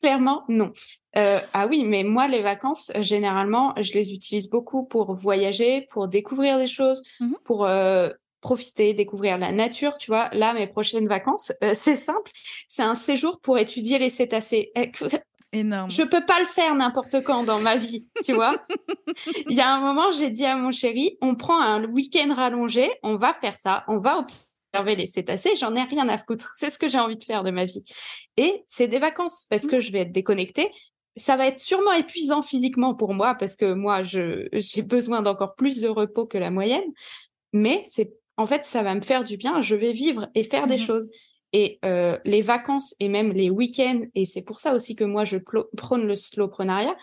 [0.00, 0.72] Clairement, non.
[1.18, 5.86] Euh, ah oui, mais moi, les vacances, euh, généralement, je les utilise beaucoup pour voyager,
[5.90, 8.08] pour découvrir des choses, mmh pour euh,
[8.40, 9.98] profiter, découvrir la nature.
[9.98, 12.30] Tu vois, là, mes prochaines vacances, c'est simple.
[12.66, 14.72] C'est un séjour pour étudier les cétacés.
[14.76, 14.90] Eh,
[15.52, 15.90] Énorme.
[15.90, 18.54] Je peux pas le faire n'importe quand dans ma vie, tu vois.
[19.48, 22.88] Il y a un moment, j'ai dit à mon chéri, on prend un week-end rallongé,
[23.02, 24.16] on va faire ça, on va
[24.72, 26.50] observer les cétacés, j'en ai rien à foutre.
[26.54, 27.82] C'est ce que j'ai envie de faire de ma vie.
[28.36, 30.70] Et c'est des vacances parce que je vais être déconnectée.
[31.16, 35.54] Ça va être sûrement épuisant physiquement pour moi parce que moi, je, j'ai besoin d'encore
[35.54, 36.84] plus de repos que la moyenne.
[37.52, 39.60] Mais c'est, en fait, ça va me faire du bien.
[39.60, 41.08] Je vais vivre et faire des mmh choses.
[41.52, 45.24] Et euh, les vacances et même les week-ends, et c'est pour ça aussi que moi
[45.24, 45.36] je
[45.76, 46.96] prône le slowprenariat,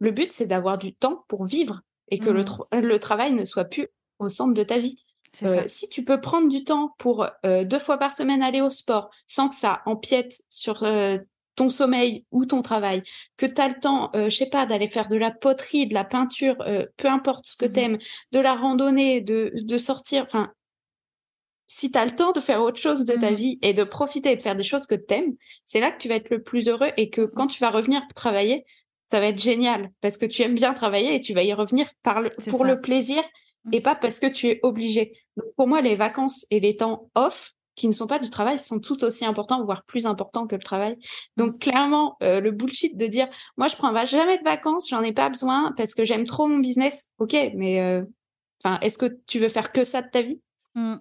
[0.00, 2.80] le but c'est d'avoir du temps pour vivre et que le, mmh.
[2.80, 3.86] le, travail ne soit plus
[4.18, 4.96] au centre de ta vie.
[5.42, 8.70] Euh, si tu peux prendre du temps pour euh, deux fois par semaine aller au
[8.70, 11.18] sport sans que ça empiète sur euh,
[11.56, 13.02] ton sommeil ou ton travail,
[13.36, 16.02] que tu as le temps, je sais pas, d'aller faire de la poterie, de la
[16.02, 16.56] peinture,
[16.96, 17.98] peu importe ce que mmh tu aimes,
[18.32, 20.52] de la randonnée, de, de sortir, enfin,
[21.68, 23.84] si tu as le temps de faire autre chose de ta mmh vie et de
[23.84, 26.30] profiter et de faire des choses que tu aimes, c'est là que tu vas être
[26.30, 28.64] le plus heureux et que quand tu vas revenir travailler,
[29.06, 31.86] ça va être génial parce que tu aimes bien travailler et tu vas y revenir
[32.02, 33.22] par le, pour le plaisir
[33.72, 35.12] et pas parce que tu es obligé.
[35.36, 38.58] Donc pour moi, les vacances et les temps off qui ne sont pas du travail
[38.58, 40.96] sont tout aussi importants, voire plus importants que le travail.
[41.36, 45.12] Donc clairement, euh, le bullshit de dire moi je prends jamais de vacances, j'en ai
[45.12, 47.06] pas besoin parce que j'aime trop mon business.
[47.18, 48.04] Ok, mais euh,
[48.62, 50.40] enfin, est-ce que tu veux faire que ça de ta vie?
[50.74, 50.96] Mmh.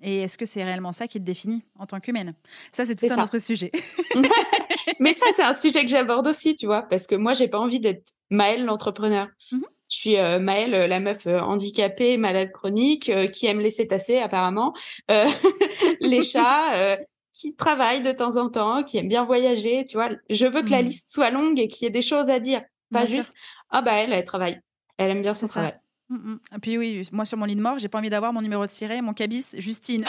[0.00, 2.34] Et est-ce que c'est réellement ça qui te définit en tant qu'humaine?
[2.70, 3.72] Ça, c'est tout un autre sujet.
[5.00, 7.58] mais ça, c'est un sujet que j'aborde aussi, tu vois, parce que moi, j'ai pas
[7.58, 9.26] envie d'être Maëlle l'entrepreneur.
[9.50, 13.70] Mmh je suis euh, Maëlle, euh, la meuf euh, handicapée, malade chronique, qui aime les
[13.70, 14.74] cétacés apparemment,
[16.00, 16.98] les chats,
[17.32, 20.10] qui travaille de temps en temps, qui aime bien voyager, tu vois.
[20.28, 20.86] Je veux que la mmh.
[20.86, 22.60] liste soit longue et qu'il y ait des choses à dire,
[22.92, 23.34] pas juste
[23.70, 24.60] ah bah elle, elle travaille,
[24.96, 25.74] elle aime bien son travail.
[26.08, 28.40] Mmh et puis oui, moi sur mon lit de mort, j'ai pas envie d'avoir mon
[28.40, 30.06] numéro de siret, mon cabis, Justine.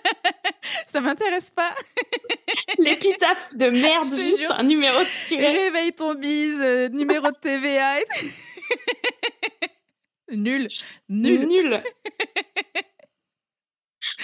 [0.86, 1.70] ça m'intéresse pas.
[2.78, 5.50] L'épitaphe de merde, juste un numéro de siret.
[5.50, 7.98] Réveille ton bise, numéro de TVA.
[10.44, 10.66] nul,
[11.08, 11.82] nul, nul.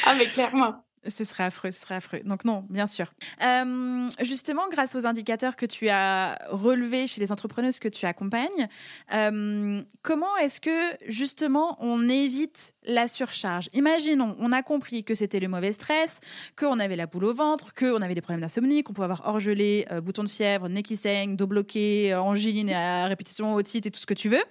[0.05, 0.85] ah mais clairement.
[1.09, 2.21] Ce serait affreux, ce serait affreux.
[2.25, 3.12] Donc non, bien sûr.
[3.42, 8.69] Euh, justement, grâce aux indicateurs que tu as relevés chez les entrepreneuses que tu accompagnes,
[9.14, 13.69] euh, comment est-ce que justement on évite la surcharge?
[13.73, 16.21] Imaginons, on a compris que c'était le mauvais stress,
[16.57, 19.87] qu'on avait la boule au ventre, qu'on avait des problèmes d'insomnie, qu'on pouvait avoir orgelé,
[19.90, 24.01] euh, bouton de fièvre, nez qui saigne, dos bloqué, angine à répétition, otite et tout
[24.01, 24.42] ce que tu veux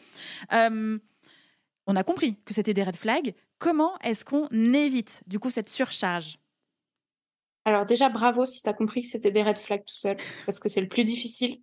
[1.88, 3.34] on a compris que c'était des red flags.
[3.60, 6.38] Comment est-ce qu'on évite du coup cette surcharge?
[7.66, 10.60] Alors déjà, bravo si tu as compris que c'était des red flags tout seul, parce
[10.60, 11.62] que c'est le plus difficile.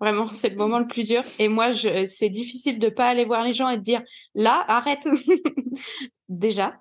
[0.00, 1.22] Vraiment, c'est le moment le plus dur.
[1.38, 4.02] Et moi, c'est difficile de pas aller voir les gens et de dire
[4.34, 5.06] là, arrête.
[6.28, 6.78] déjà.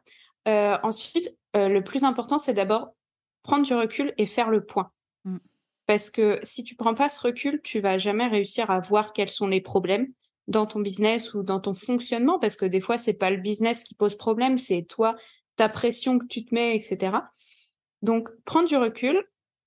[0.48, 2.90] Euh, ensuite, euh, le plus important, c'est d'abord
[3.44, 4.92] prendre du recul et faire le point.
[5.26, 5.38] Mm.
[5.86, 9.30] Parce que si tu prends pas ce recul, tu vas jamais réussir à voir quels
[9.30, 10.08] sont les problèmes
[10.48, 13.84] dans ton business ou dans ton fonctionnement, parce que des fois, c'est pas le business
[13.84, 15.16] qui pose problème, c'est toi,
[15.56, 17.18] ta pression que tu te mets, etc.
[18.04, 19.24] Donc, prendre du recul,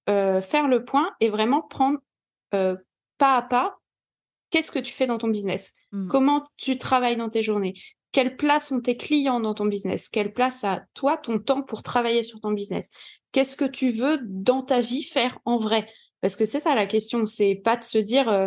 [0.09, 1.99] euh, faire le point et vraiment prendre
[2.55, 2.77] euh,
[3.19, 3.79] pas à pas
[4.51, 6.09] qu'est-ce que tu fais dans ton business, mmh.
[6.09, 7.75] comment tu travailles dans tes journées,
[8.13, 11.83] quelle place ont tes clients dans ton business, quelle place a toi ton temps pour
[11.83, 12.89] travailler sur ton business,
[13.33, 15.85] qu'est-ce que tu veux dans ta vie faire en vrai,
[16.21, 18.47] parce que c'est ça la question, c'est pas de se dire euh,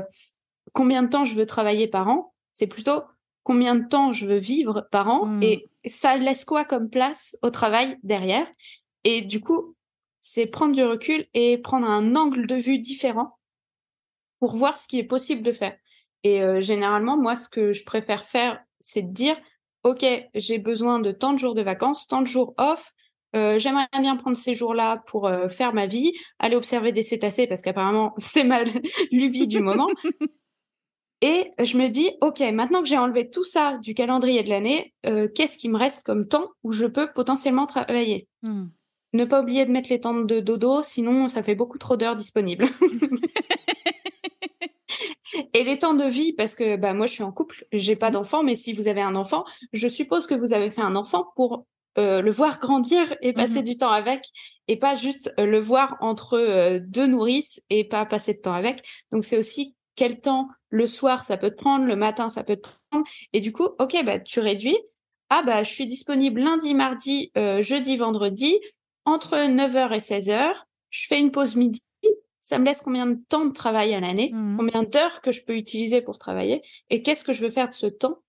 [0.71, 3.01] combien de temps je veux travailler par an, c'est plutôt
[3.43, 5.43] combien de temps je veux vivre par an mmh.
[5.43, 8.47] et ça laisse quoi comme place au travail derrière?
[9.03, 9.75] Et du coup,
[10.19, 13.37] c'est prendre du recul et prendre un angle de vue différent
[14.39, 15.75] pour voir ce qui est possible de faire.
[16.23, 19.37] Et euh, généralement, moi, ce que je préfère faire, c'est de dire,
[19.83, 22.93] OK, j'ai besoin de tant de jours de vacances, tant de jours off.
[23.35, 27.45] Euh, j'aimerais bien prendre ces jours-là pour euh, faire ma vie, aller observer des cétacés
[27.45, 28.63] parce qu'apparemment c'est ma
[29.11, 29.87] lubie du moment.
[31.21, 34.93] Et je me dis, OK, maintenant que j'ai enlevé tout ça du calendrier de l'année,
[35.03, 38.29] qu'est-ce qui me reste comme temps où je peux potentiellement travailler?
[38.43, 38.67] Mmh.
[39.13, 42.15] Ne pas oublier de mettre les temps de dodo, sinon ça fait beaucoup trop d'heures
[42.15, 42.65] disponibles.
[45.53, 48.11] Et les temps de vie, parce que bah, moi je suis en couple, j'ai pas
[48.11, 51.31] d'enfant, mais si vous avez un enfant, je suppose que vous avez fait un enfant
[51.35, 51.65] pour
[51.97, 54.25] euh, le voir grandir et passer mmh du temps avec,
[54.67, 58.83] et pas juste euh, le voir entre deux nourrices et pas passer de temps avec.
[59.11, 62.55] Donc c'est aussi quel temps le soir ça peut te prendre, le matin ça peut
[62.55, 63.05] te prendre.
[63.33, 64.77] Et du coup, ok, bah tu réduis.
[65.29, 68.57] Ah bah je suis disponible lundi, mardi, euh, jeudi, vendredi,
[69.05, 70.53] entre 9h et 16h.
[70.89, 71.81] Je fais une pause midi.
[72.39, 74.57] Ça me laisse combien de temps de travail à l'année, mmh.
[74.57, 77.73] combien d'heures que je peux utiliser pour travailler, et qu'est-ce que je veux faire de
[77.73, 78.21] ce temps?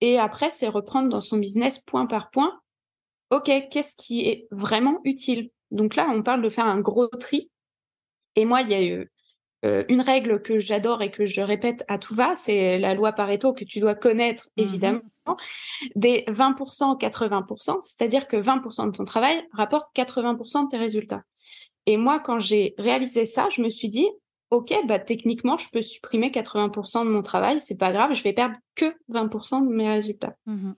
[0.00, 2.60] Et après, c'est reprendre dans son business point par point.
[3.30, 5.50] Ok, qu'est-ce qui est vraiment utile?
[5.70, 7.50] Donc là, on parle de faire un gros tri.
[8.36, 9.10] Et moi, il y a eu
[9.64, 13.12] euh, une règle que j'adore et que je répète à tout va, c'est la loi
[13.12, 15.00] Pareto que tu dois connaître, mmh évidemment.
[15.94, 21.22] Des 20%, 80%, c'est-à-dire que 20% de ton travail rapporte 80% de tes résultats.
[21.86, 24.08] Et moi, quand j'ai réalisé ça, je me suis dit,
[24.50, 28.32] OK, bah, techniquement, je peux supprimer 80% de mon travail, c'est pas grave, je vais
[28.32, 30.34] perdre que 20% de mes résultats.
[30.46, 30.72] Mmh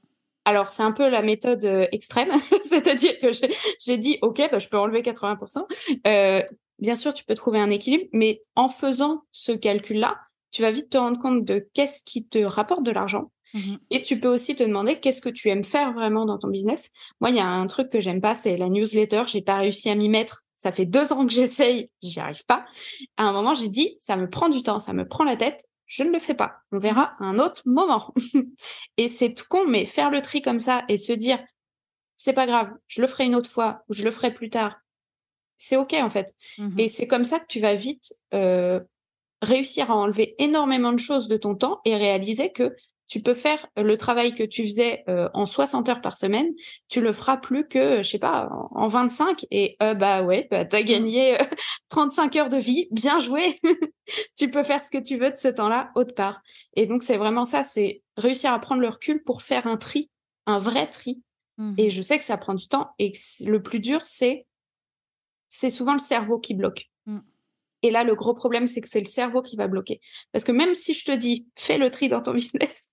[0.44, 2.30] Alors, c'est un peu la méthode euh, extrême,
[2.62, 5.64] c'est-à-dire que j'ai dit, OK, bah, je peux enlever 80%.
[6.06, 6.42] Euh,
[6.78, 10.16] bien sûr, tu peux trouver un équilibre, mais en faisant ce calcul-là,
[10.50, 13.30] tu vas vite te rendre compte de qu'est-ce qui te rapporte de l'argent.
[13.54, 16.48] Mmh Et tu peux aussi te demander qu'est-ce que tu aimes faire vraiment dans ton
[16.48, 16.90] business.
[17.20, 19.22] Moi, il y a un truc que j'aime pas, c'est la newsletter.
[19.26, 20.44] J'ai pas réussi à m'y mettre.
[20.56, 22.66] Ça fait deux ans que j'essaye, j'y arrive pas.
[23.16, 25.64] À un moment, j'ai dit, ça me prend du temps, ça me prend la tête.
[25.87, 26.56] Je ne le fais pas.
[26.72, 28.12] On verra un autre moment.
[28.96, 31.38] et c'est tout con, mais faire le tri comme ça et se dire,
[32.14, 34.76] c'est pas grave, je le ferai une autre fois ou je le ferai plus tard.
[35.56, 36.34] C'est ok en fait.
[36.58, 38.80] Mmh et c'est comme ça que tu vas vite euh,
[39.40, 42.74] réussir à enlever énormément de choses de ton temps et réaliser que
[43.08, 46.48] tu peux faire le travail que tu faisais euh, en 60 heures par semaine,
[46.88, 49.46] tu le feras plus que, je sais pas, en 25.
[49.50, 50.84] Et euh, bah ouais, bah, tu as mmh.
[50.84, 51.38] gagné
[51.88, 53.42] 35 heures de vie, bien joué.
[54.38, 56.40] tu peux faire ce que tu veux de ce temps-là autre part.
[56.76, 60.10] Et donc c'est vraiment ça, c'est réussir à prendre le recul pour faire un tri,
[60.46, 61.22] un vrai tri.
[61.56, 62.90] Mmh et je sais que ça prend du temps.
[63.00, 63.12] Et
[63.46, 64.46] le plus dur, c'est
[65.48, 66.90] c'est souvent le cerveau qui bloque.
[67.82, 70.00] Et là, le gros problème, c'est que c'est le cerveau qui va bloquer.
[70.32, 72.88] Parce que même si je te dis, fais le tri dans ton business,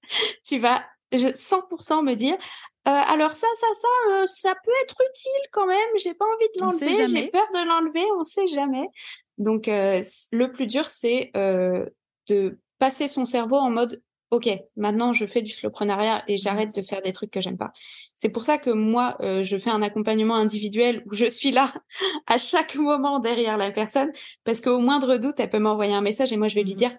[0.45, 2.35] tu vas 100% me dire,
[2.87, 5.89] euh, alors ça, ça, ça, euh, ça peut être utile quand même.
[5.97, 8.87] J'ai pas envie de l'enlever, j'ai peur de l'enlever, on sait jamais.
[9.37, 11.31] Donc, euh, le plus dur, c'est
[12.27, 14.01] de passer son cerveau en mode
[14.35, 17.57] ok, maintenant je fais du slowpreneuriat et mmh j'arrête de faire des trucs que j'aime
[17.57, 17.71] pas.
[18.13, 21.73] C'est pour ça que moi, euh, je fais un accompagnement individuel où je suis là
[22.27, 24.11] à chaque moment derrière la personne
[24.43, 26.77] parce qu'au moindre doute, elle peut m'envoyer un message et moi je vais lui mmh
[26.77, 26.97] dire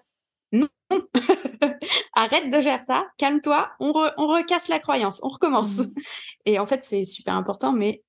[0.53, 0.67] non,
[2.13, 5.79] arrête de faire ça, calme-toi, on, on recasse la croyance, on recommence.
[5.79, 5.93] Mmh
[6.45, 8.03] et en fait, c'est super important, mais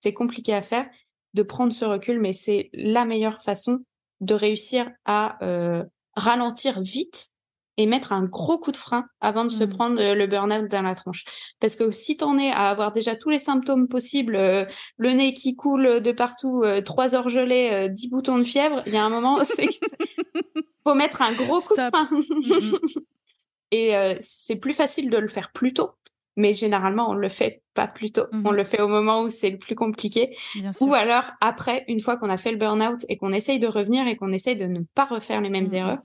[0.00, 0.86] c'est compliqué à faire
[1.34, 3.80] de prendre ce recul, mais c'est la meilleure façon
[4.20, 7.31] de réussir à euh, ralentir vite
[7.78, 9.68] et mettre un gros coup de frein avant de se mmh.
[9.68, 11.24] prendre le burn-out dans la tronche.
[11.60, 14.64] Parce que si t'en es à avoir déjà tous les symptômes possibles, euh,
[14.98, 18.82] le nez qui coule de partout, euh, trois heures gelées, euh, dix boutons de fièvre,
[18.86, 19.68] il y a un moment, c'est
[20.86, 22.08] faut mettre un gros coup de frein.
[22.10, 22.76] Mmh
[23.74, 25.92] et c'est plus facile de le faire plus tôt.
[26.36, 28.24] Mais généralement, on le fait pas plus tôt.
[28.32, 30.36] On mmh le fait au moment où c'est le plus compliqué.
[30.82, 34.06] Ou alors après, une fois qu'on a fait le burn-out et qu'on essaye de revenir
[34.06, 36.00] et qu'on essaye de ne pas refaire les mêmes erreurs,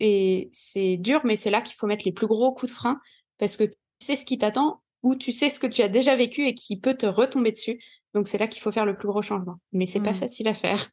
[0.00, 3.00] et c'est dur, mais c'est là qu'il faut mettre les plus gros coups de frein
[3.38, 6.16] parce que tu sais ce qui t'attend ou tu sais ce que tu as déjà
[6.16, 7.80] vécu et qui peut te retomber dessus.
[8.14, 9.58] Donc c'est là qu'il faut faire le plus gros changement.
[9.72, 10.16] Mais c'est pas mmh.
[10.16, 10.90] facile à faire.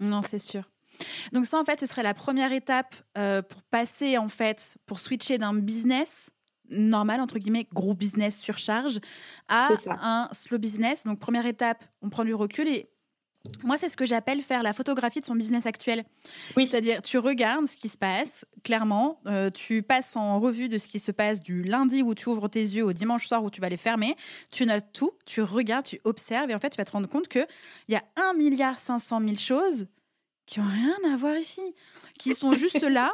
[0.00, 0.68] Non, c'est sûr.
[1.32, 4.98] Donc ça, en fait, ce serait la première étape euh, pour passer, en fait, pour
[4.98, 6.30] switcher d'un business
[6.72, 8.98] normal, entre guillemets, gros business surcharge,
[9.48, 9.68] à
[10.00, 11.04] un slow business.
[11.04, 12.88] Donc première étape, on prend du recul et
[13.64, 16.04] moi, c'est ce que j'appelle faire la photographie de son business actuel.
[16.56, 16.66] Oui.
[16.66, 20.88] C'est-à-dire, tu regardes ce qui se passe, clairement, euh, tu passes en revue de ce
[20.88, 23.60] qui se passe du lundi où tu ouvres tes yeux au dimanche soir où tu
[23.60, 24.16] vas les fermer,
[24.50, 27.28] tu notes tout, tu regardes, tu observes, et en fait, tu vas te rendre compte
[27.28, 27.46] qu'il
[27.88, 29.86] y a 1 milliard 500 000 choses
[30.46, 31.74] qui n'ont rien à voir ici,
[32.18, 33.12] qui sont juste là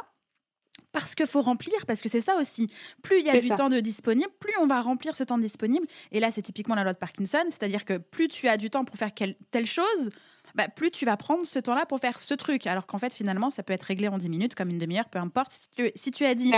[0.91, 2.67] parce qu'il faut remplir, parce que c'est ça aussi.
[3.03, 5.85] Plus il y a du temps de disponible, plus on va remplir ce temps disponible.
[6.11, 8.85] Et là, c'est typiquement la loi de Parkinson, c'est-à-dire que plus tu as du temps
[8.85, 9.11] pour faire
[9.51, 10.09] telle chose,
[10.55, 12.67] bah, plus tu vas prendre ce temps-là pour faire ce truc.
[12.67, 15.19] Alors qu'en fait, finalement, ça peut être réglé en 10 minutes, comme une demi-heure, peu
[15.19, 15.51] importe.
[15.95, 16.51] Si tu, as dit,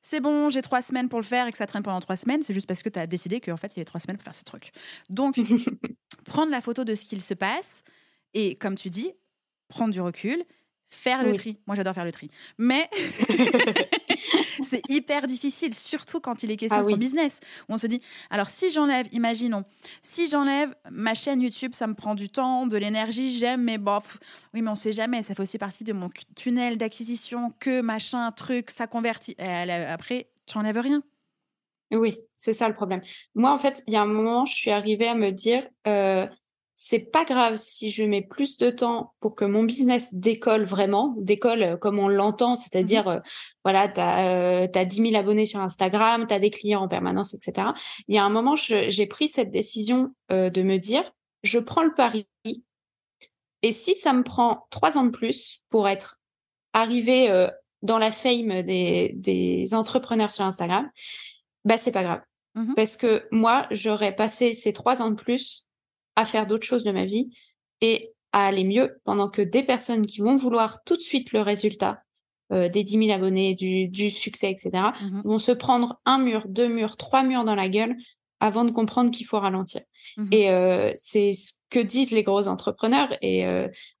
[0.00, 2.42] c'est bon, j'ai trois semaines pour le faire et que ça traîne pendant trois semaines,
[2.42, 4.24] c'est juste parce que tu as décidé qu'en fait, il y avait trois semaines pour
[4.24, 4.72] faire ce truc.
[5.08, 5.40] Donc,
[6.24, 7.84] prendre la photo de ce qu'il se passe
[8.34, 9.12] et, comme tu dis,
[9.68, 10.44] prendre du recul
[10.92, 11.58] faire le tri.
[11.66, 12.30] Moi, j'adore faire le tri.
[12.58, 12.88] Mais
[14.62, 17.40] c'est hyper difficile, surtout quand il est question ah de son business.
[17.68, 18.00] Où on se dit,
[18.30, 19.64] alors si j'enlève, imaginons,
[20.02, 24.18] si j'enlève ma chaîne YouTube, ça me prend du temps, de l'énergie, j'aime, mais bof.
[24.54, 25.22] Oui, mais on sait jamais.
[25.22, 29.34] Ça fait aussi partie de mon tunnel d'acquisition, que machin, truc, ça convertit.
[29.38, 31.02] après, tu n'enlèves rien.
[31.90, 33.02] Oui, c'est ça le problème.
[33.34, 36.26] Moi, en fait, il y a un moment, je suis arrivée à me dire, euh,
[36.84, 41.14] c'est pas grave si je mets plus de temps pour que mon business décolle vraiment,
[41.16, 43.20] décolle euh, comme on l'entend, c'est-à-dire, mmh euh,
[43.62, 47.34] voilà, tu as, as, 10 000 abonnés sur Instagram, tu as des clients en permanence,
[47.34, 47.68] etc.
[48.08, 51.04] Il y a un moment, j'ai pris cette décision euh, de me dire,
[51.44, 52.26] je prends le pari,
[53.62, 56.18] et si ça me prend trois ans de plus pour être
[56.72, 57.28] arrivé
[57.82, 60.90] dans la fame des, des entrepreneurs sur Instagram,
[61.64, 62.22] bah c'est pas grave.
[62.56, 65.68] Mmh Parce que moi, j'aurais passé ces trois ans de plus
[66.16, 67.30] à faire d'autres choses de ma vie
[67.80, 71.40] et à aller mieux pendant que des personnes qui vont vouloir tout de suite le
[71.40, 72.02] résultat
[72.50, 76.68] des 10 000 abonnés, du, du succès, etc., mmh vont se prendre un mur, deux
[76.68, 77.96] murs, trois murs dans la gueule
[78.40, 79.80] avant de comprendre qu'il faut ralentir.
[80.18, 83.08] Mmh et c'est ce que disent les gros entrepreneurs.
[83.22, 83.46] Et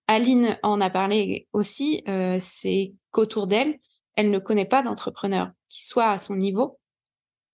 [0.06, 2.04] Aline en a parlé aussi,
[2.38, 3.78] c'est qu'autour d'elle,
[4.16, 6.78] elle ne connaît pas d'entrepreneur qui soit à son niveau,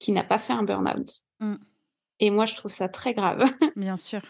[0.01, 1.21] qui n'a pas fait un burn-out.
[1.39, 1.55] Mmh.
[2.19, 3.45] Et moi, je trouve ça très grave.
[3.77, 4.23] Bien sûr.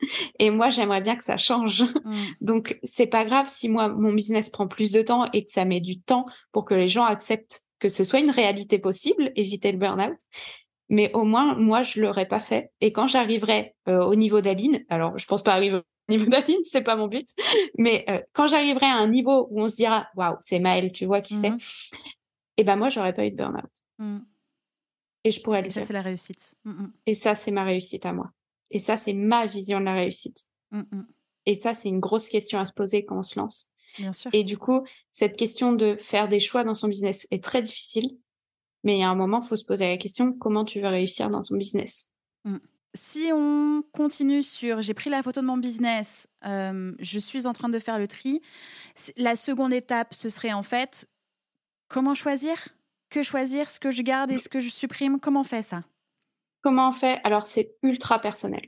[0.38, 1.84] Et moi, j'aimerais bien que ça change.
[2.04, 2.14] Mmh.
[2.42, 5.64] Donc, c'est pas grave si moi, mon business prend plus de temps et que ça
[5.64, 9.72] met du temps pour que les gens acceptent que ce soit une réalité possible, éviter
[9.72, 10.18] le burn-out.
[10.90, 12.70] Mais au moins, moi, je l'aurais pas fait.
[12.82, 16.62] Et quand j'arriverai euh, au niveau d'Aline, alors je pense pas arriver au niveau d'Aline,
[16.62, 17.28] c'est pas mon but,
[17.78, 21.06] mais euh, quand j'arriverai à un niveau où on se dira, waouh, c'est Maëlle, tu
[21.06, 21.58] vois qui c'est, mmh
[22.56, 23.68] et ben moi, j'aurais pas eu de burn-out.
[23.98, 24.18] Mmh.
[25.24, 26.54] Et je pourrais le Et ça, c'est la réussite.
[27.06, 28.30] Et ça, c'est ma réussite à moi.
[28.74, 30.46] Et ça, c'est ma vision de la réussite.
[31.46, 33.68] Et ça, c'est une grosse question à se poser quand on se lance.
[33.98, 34.30] Bien sûr.
[34.34, 38.18] Et du coup, cette question de faire des choix dans son business est très difficile.
[38.82, 40.88] Mais il y a un moment, il faut se poser la question comment tu veux
[40.88, 42.10] réussir dans ton business?
[42.44, 42.58] Mmh.
[42.94, 47.52] Si on continue sur j'ai pris la photo de mon business, euh, je suis en
[47.52, 48.40] train de faire le tri,
[49.16, 51.08] la seconde étape, ce serait en fait
[51.88, 52.68] comment choisir?
[53.10, 53.70] Que choisir?
[53.70, 55.18] Ce que je garde et ce que je supprime?
[55.20, 55.82] Comment on fait ça?
[56.64, 57.20] Comment on fait?
[57.24, 58.62] Alors, c'est ultra personnel.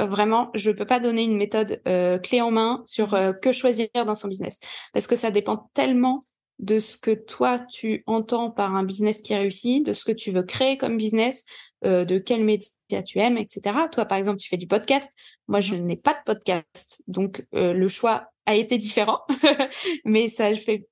[0.00, 3.38] Euh, vraiment, je ne peux pas donner une méthode euh, clé en main sur mmh.
[3.40, 4.58] que choisir dans son business
[4.92, 6.26] parce que ça dépend tellement
[6.58, 10.32] de ce que toi tu entends par un business qui réussit, de ce que tu
[10.32, 11.44] veux créer comme business,
[11.84, 12.66] euh, de quel média
[13.06, 13.60] tu aimes, etc.
[13.92, 15.08] Toi, par exemple, tu fais du podcast.
[15.46, 15.86] Moi, je mmh.
[15.86, 19.20] n'ai pas de podcast, donc euh, le choix a été différent.
[20.04, 20.88] mais ça fait,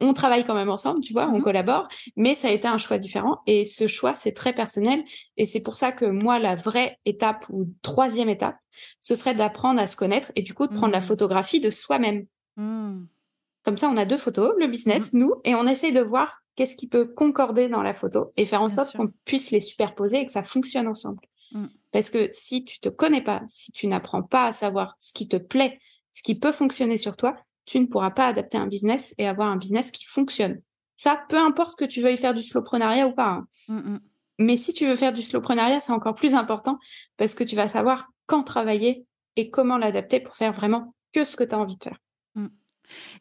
[0.00, 2.78] on travaille quand même ensemble, tu vois, on mmh collabore, mais ça a été un
[2.78, 3.40] choix différent.
[3.46, 5.04] Et ce choix, c'est très personnel.
[5.36, 8.56] Et c'est pour ça que moi, la vraie étape ou troisième étape,
[9.00, 11.02] ce serait d'apprendre à se connaître et du coup de prendre la mmh.
[11.02, 12.26] photographie de soi-même.
[12.56, 15.18] Comme ça, on a deux photos, le business, mmh.
[15.18, 18.62] nous, et on essaye de voir qu'est-ce qui peut concorder dans la photo et faire
[18.62, 21.20] en sorte qu'on puisse les superposer et que ça fonctionne ensemble.
[21.52, 21.66] Mmh.
[21.92, 25.28] Parce que si tu te connais pas, si tu n'apprends pas à savoir ce qui
[25.28, 25.78] te plaît,
[26.12, 27.36] ce qui peut fonctionner sur toi,
[27.70, 30.60] tu ne pourras pas adapter un business et avoir un business qui fonctionne.
[30.96, 33.28] Ça, peu importe que tu veuilles faire du slowprenariat ou pas.
[33.28, 33.46] Hein.
[33.68, 33.98] Mmh,
[34.40, 36.78] Mais si tu veux faire du slowprenariat, c'est encore plus important
[37.16, 39.06] parce que tu vas savoir quand travailler
[39.36, 41.98] et comment l'adapter pour faire vraiment que ce que tu as envie de faire.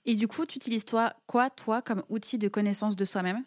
[0.06, 3.44] Et du coup, tu utilises toi quoi, toi, comme outil de connaissance de soi-même?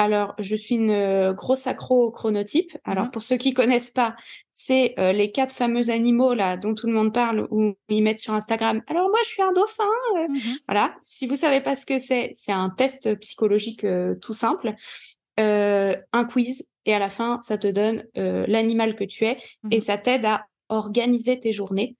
[0.00, 2.74] Alors, je suis une euh, grosse accro au chronotype.
[2.84, 4.16] Alors, mmh pour ceux qui connaissent pas,
[4.50, 8.18] c'est euh, les quatre fameux animaux là dont tout le monde parle ou ils mettent
[8.18, 8.80] sur Instagram.
[8.86, 9.84] Alors moi, je suis un dauphin.
[10.16, 10.28] Euh.
[10.30, 10.94] Mmh voilà.
[11.02, 13.84] Si vous savez pas ce que c'est, c'est un test psychologique
[14.22, 14.72] tout simple,
[15.36, 19.36] un quiz et à la fin, ça te donne l'animal que tu es
[19.70, 21.96] et mmh ça t'aide à organiser tes journées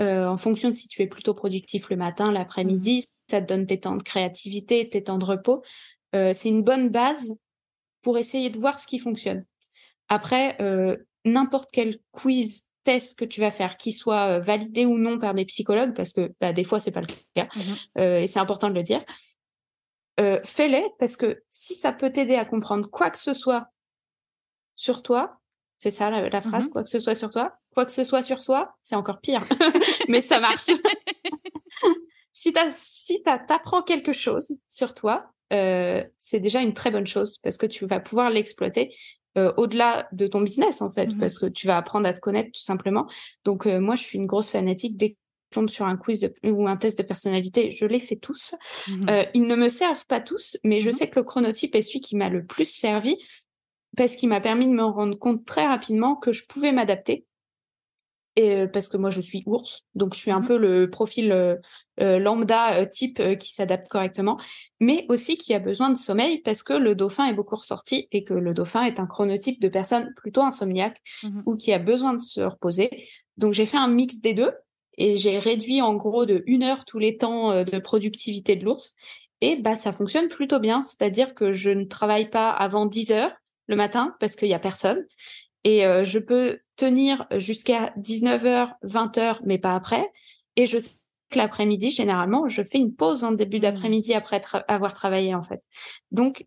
[0.00, 3.80] en fonction de si tu es plutôt productif le matin, l'après-midi, ça te donne tes
[3.80, 5.62] temps de créativité, tes temps de repos.
[6.14, 7.34] Euh, c'est une bonne base
[8.02, 9.44] pour essayer de voir ce qui fonctionne.
[10.08, 15.18] Après, euh, n'importe quel quiz, test que tu vas faire, qui soit validé ou non
[15.18, 18.38] par des psychologues, parce que bah, des fois c'est pas le cas, mmh et c'est
[18.38, 19.04] important de le dire.
[20.44, 23.66] fais-les parce que si ça peut t'aider à comprendre quoi que ce soit
[24.74, 25.38] sur toi,
[25.78, 27.58] c'est ça la, mmh phrase, quoi que ce soit sur toi.
[27.72, 29.44] Quoi que ce soit sur soi, c'est encore pire.
[30.08, 30.66] Mais ça marche.
[32.32, 37.38] si tu si t'apprends quelque chose sur toi, euh, c'est déjà une très bonne chose
[37.38, 38.94] parce que tu vas pouvoir l'exploiter
[39.36, 42.20] euh, au-delà de ton business en fait, mmh parce que tu vas apprendre à te
[42.20, 43.06] connaître tout simplement.
[43.44, 45.16] Donc euh, moi, je suis une grosse fanatique dès que
[45.50, 48.54] je tombe sur un quiz ou un test de personnalité, je les fais tous.
[48.88, 52.00] Mmh ils ne me servent pas tous, mais je sais que le chronotype est celui
[52.00, 53.16] qui m'a le plus servi
[53.96, 57.24] parce qu'il m'a permis de me rendre compte très rapidement que je pouvais m'adapter.
[58.40, 61.32] Et parce que moi je suis ours, donc je suis un mmh peu le profil
[61.32, 61.56] euh,
[61.98, 64.38] lambda type qui s'adapte correctement,
[64.78, 68.22] mais aussi qui a besoin de sommeil parce que le dauphin est beaucoup ressorti et
[68.22, 72.12] que le dauphin est un chronotype de personne plutôt insomniaque mmh ou qui a besoin
[72.12, 73.08] de se reposer.
[73.38, 74.52] Donc j'ai fait un mix des deux
[74.98, 78.94] et j'ai réduit en gros de une heure tous les temps de productivité de l'ours
[79.40, 83.32] et bah ça fonctionne plutôt bien, c'est-à-dire que je ne travaille pas avant 10 heures
[83.66, 85.04] le matin parce qu'il y a personne.
[85.68, 90.10] Et euh, je peux tenir jusqu'à 19h, 20h, mais pas après.
[90.56, 93.60] Et je sais que l'après-midi, généralement, je fais une pause en début mmh.
[93.60, 95.60] d'après-midi après avoir travaillé, en fait.
[96.10, 96.46] Donc,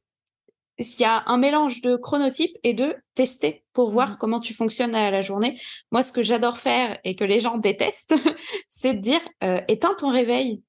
[0.79, 4.17] il y a un mélange de chronotype et de tester pour voir mmh.
[4.19, 5.55] comment tu fonctionnes à la journée.
[5.91, 8.15] Moi, ce que j'adore faire et que les gens détestent,
[8.69, 10.63] c'est de dire euh, éteins ton réveil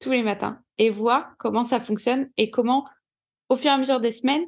[0.00, 2.84] tous les matins et vois comment ça fonctionne et comment,
[3.50, 4.46] au fur et à mesure des semaines,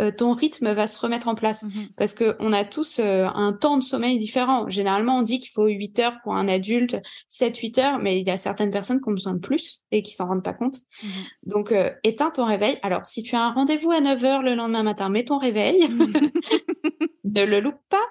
[0.00, 1.64] euh, ton rythme va se remettre en place.
[1.64, 4.68] Mmh Parce que on a tous euh, un temps de sommeil différent.
[4.68, 6.96] Généralement, on dit qu'il faut 8 heures pour un adulte,
[7.28, 10.14] 7-8 heures, mais il y a certaines personnes qui ont besoin de plus et qui
[10.14, 10.76] s'en rendent pas compte.
[11.02, 11.08] Mmh
[11.44, 12.78] Donc, euh, éteins ton réveil.
[12.82, 15.88] Alors, si tu as un rendez-vous à 9 heures le lendemain matin, mets ton réveil.
[17.24, 18.04] ne le loupe pas.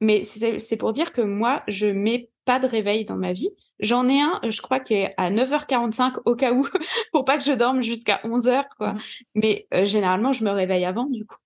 [0.00, 3.50] Mais c'est pour dire que moi, je mets pas de réveil dans ma vie.
[3.80, 6.66] J'en ai un, je crois, qui est à 9h45 au cas où,
[7.12, 8.94] pour pas que je dorme jusqu'à 11h, quoi.
[8.94, 9.00] Mmh.
[9.34, 11.36] Mais euh, généralement, je me réveille avant, du coup.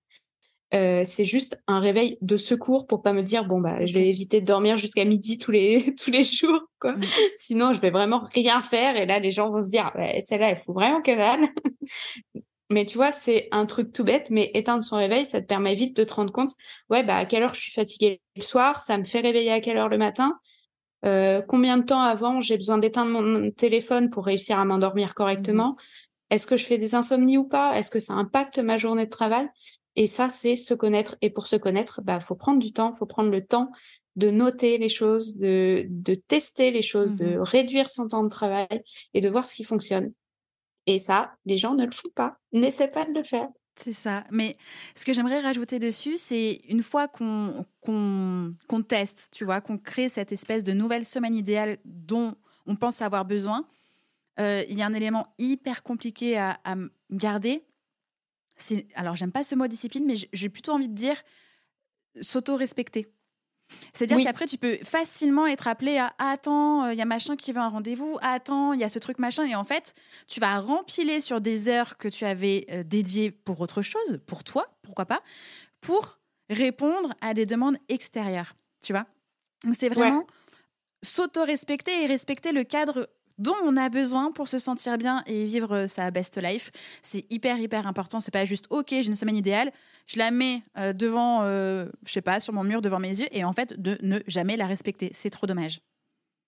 [0.73, 4.07] Euh, c'est juste un réveil de secours pour pas me dire bon bah je vais
[4.07, 7.03] éviter de dormir jusqu'à midi tous les tous les jours quoi mmh.
[7.35, 10.57] sinon je vais vraiment rien faire et là les gens vont se dire celle-là elle
[10.57, 11.49] faut vraiment que dalle
[12.69, 15.75] mais tu vois c'est un truc tout bête mais éteindre son réveil ça te permet
[15.75, 16.51] vite de te rendre compte
[16.89, 19.59] ouais bah à quelle heure je suis fatiguée le soir ça me fait réveiller à
[19.59, 20.39] quelle heure le matin
[21.05, 25.71] euh, combien de temps avant j'ai besoin d'éteindre mon téléphone pour réussir à m'endormir correctement?
[25.71, 25.75] Mmh
[26.31, 27.77] Est-ce que je fais des insomnies ou pas?
[27.77, 29.47] Est-ce que ça impacte ma journée de travail?
[29.95, 31.17] Et ça, c'est se connaître.
[31.21, 33.71] Et pour se connaître, bah, faut prendre du temps, faut prendre le temps
[34.15, 38.29] de noter les choses, de, de tester les choses, de mmh réduire son temps de
[38.29, 38.67] travail
[39.13, 40.13] et de voir ce qui fonctionne.
[40.85, 42.37] Et ça, les gens ne le font pas.
[42.51, 43.47] N'essaient pas de le faire.
[43.75, 44.23] C'est ça.
[44.31, 44.57] Mais
[44.95, 50.09] ce que j'aimerais rajouter dessus, c'est une fois qu'on qu'on teste, tu vois, qu'on crée
[50.09, 52.35] cette espèce de nouvelle semaine idéale dont
[52.67, 53.65] on pense avoir besoin,
[54.39, 56.75] euh, il y a un élément hyper compliqué à, à
[57.11, 57.63] garder.
[58.93, 61.15] Alors, j'aime pas ce mot discipline, mais j'ai plutôt envie de dire
[62.19, 63.07] s'auto-respecter.
[63.93, 67.51] C'est-à-dire qu'après, tu peux facilement être appelé à ah, attends, il y a machin qui
[67.51, 69.45] veut un rendez-vous, ah, attends, il y a ce truc machin.
[69.45, 69.93] Et en fait,
[70.27, 74.43] tu vas rempiler sur des heures que tu avais euh, dédiées pour autre chose, pour
[74.43, 75.21] toi, pourquoi pas,
[75.81, 76.19] pour
[76.49, 78.53] répondre à des demandes extérieures.
[78.83, 79.05] Tu vois?
[79.63, 80.25] Donc, c'est vraiment
[81.03, 83.09] s'auto-respecter et respecter le cadre
[83.41, 86.71] dont on a besoin pour se sentir bien et vivre sa best life.
[87.01, 88.19] C'est hyper, hyper important.
[88.19, 89.71] C'est pas juste, OK, j'ai une semaine idéale,
[90.05, 93.27] je la mets euh, devant, euh, je sais pas, sur mon mur devant mes yeux
[93.31, 95.11] et en fait, de ne jamais la respecter.
[95.13, 95.81] C'est trop dommage.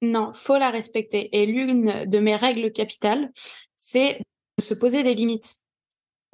[0.01, 1.29] Non, faut la respecter.
[1.41, 3.31] Et l'une de mes règles capitales,
[3.75, 4.19] c'est
[4.57, 5.62] de se poser des limites.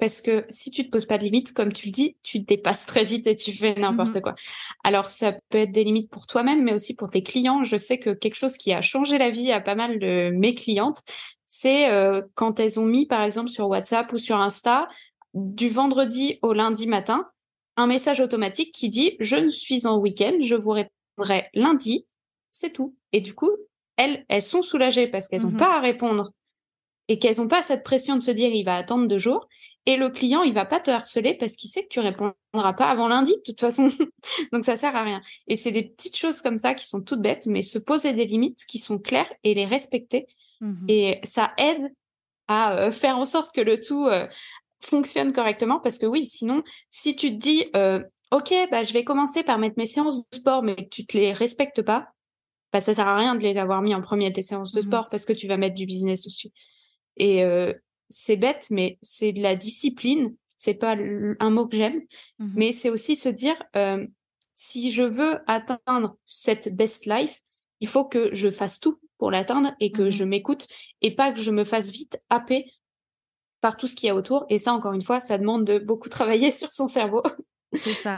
[0.00, 2.46] Parce que si tu te poses pas de limites, comme tu le dis, tu te
[2.46, 4.34] dépasses très vite et tu fais n'importe mmh quoi.
[4.82, 7.62] Alors ça peut être des limites pour toi-même, mais aussi pour tes clients.
[7.64, 10.54] Je sais que quelque chose qui a changé la vie à pas mal de mes
[10.54, 11.02] clientes,
[11.46, 14.88] c'est euh, quand elles ont mis, par exemple, sur WhatsApp ou sur Insta,
[15.34, 17.28] du vendredi au lundi matin,
[17.76, 22.06] un message automatique qui dit je ne suis en week-end, je vous répondrai lundi,
[22.50, 22.96] c'est tout.
[23.12, 23.50] Et du coup,
[23.96, 26.32] elles, elles sont soulagées parce qu'elles n'ont mmh pas à répondre
[27.08, 29.48] et qu'elles n'ont pas cette pression de se dire il va attendre deux jours
[29.86, 32.90] et le client il va pas te harceler parce qu'il sait que tu répondras pas
[32.90, 33.88] avant lundi de toute façon.
[34.52, 35.22] Donc ça sert à rien.
[35.48, 38.26] Et c'est des petites choses comme ça qui sont toutes bêtes mais se poser des
[38.26, 40.26] limites qui sont claires et les respecter.
[40.60, 41.90] Mmh et ça aide
[42.48, 44.26] à euh, faire en sorte que le tout euh,
[44.80, 49.04] fonctionne correctement parce que oui sinon si tu te dis euh, ok bah je vais
[49.04, 52.08] commencer par mettre mes séances de sport mais que tu te les respectes pas
[52.72, 54.84] bah ça sert à rien de les avoir mis en premier tes séances de mmh
[54.84, 56.50] sport parce que tu vas mettre du business dessus.
[57.16, 57.72] Et euh,
[58.10, 60.34] c'est bête, mais c'est de la discipline.
[60.56, 62.02] C'est pas un mot que j'aime,
[62.38, 64.06] mmh mais c'est aussi se dire euh,
[64.52, 67.40] si je veux atteindre cette best life,
[67.80, 70.68] il faut que je fasse tout pour l'atteindre et que mmh je m'écoute
[71.00, 72.66] et pas que je me fasse vite happer
[73.62, 74.44] par tout ce qu'il y a autour.
[74.50, 77.22] Et ça, encore une fois, ça demande de beaucoup travailler sur son cerveau.
[77.72, 78.16] C'est ça.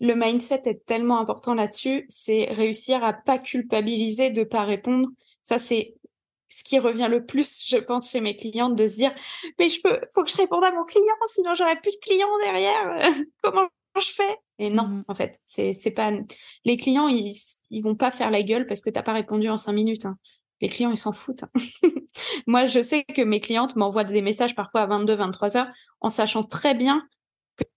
[0.00, 2.06] le mindset est tellement important là-dessus.
[2.08, 5.08] C'est réussir à pas culpabiliser de pas répondre.
[5.42, 5.94] Ça, c'est
[6.48, 9.14] ce qui revient le plus, je pense, chez mes clientes, de se dire,
[9.58, 12.38] mais je peux, faut que je réponde à mon client, sinon j'aurai plus de clients
[12.42, 13.00] derrière.
[13.42, 13.68] Comment
[13.98, 14.38] je fais?
[14.58, 16.12] Et non, mmh en fait, c'est, c'est pas,
[16.64, 17.34] les clients, ils,
[17.70, 20.06] ils vont pas faire la gueule parce que t'as pas répondu en cinq minutes.
[20.06, 20.18] Hein.
[20.60, 21.44] Les clients, ils s'en foutent.
[21.44, 21.50] Hein.
[22.46, 25.68] Moi, je sais que mes clientes m'envoient des messages parfois à 22, 23 heures
[26.00, 27.06] en sachant très bien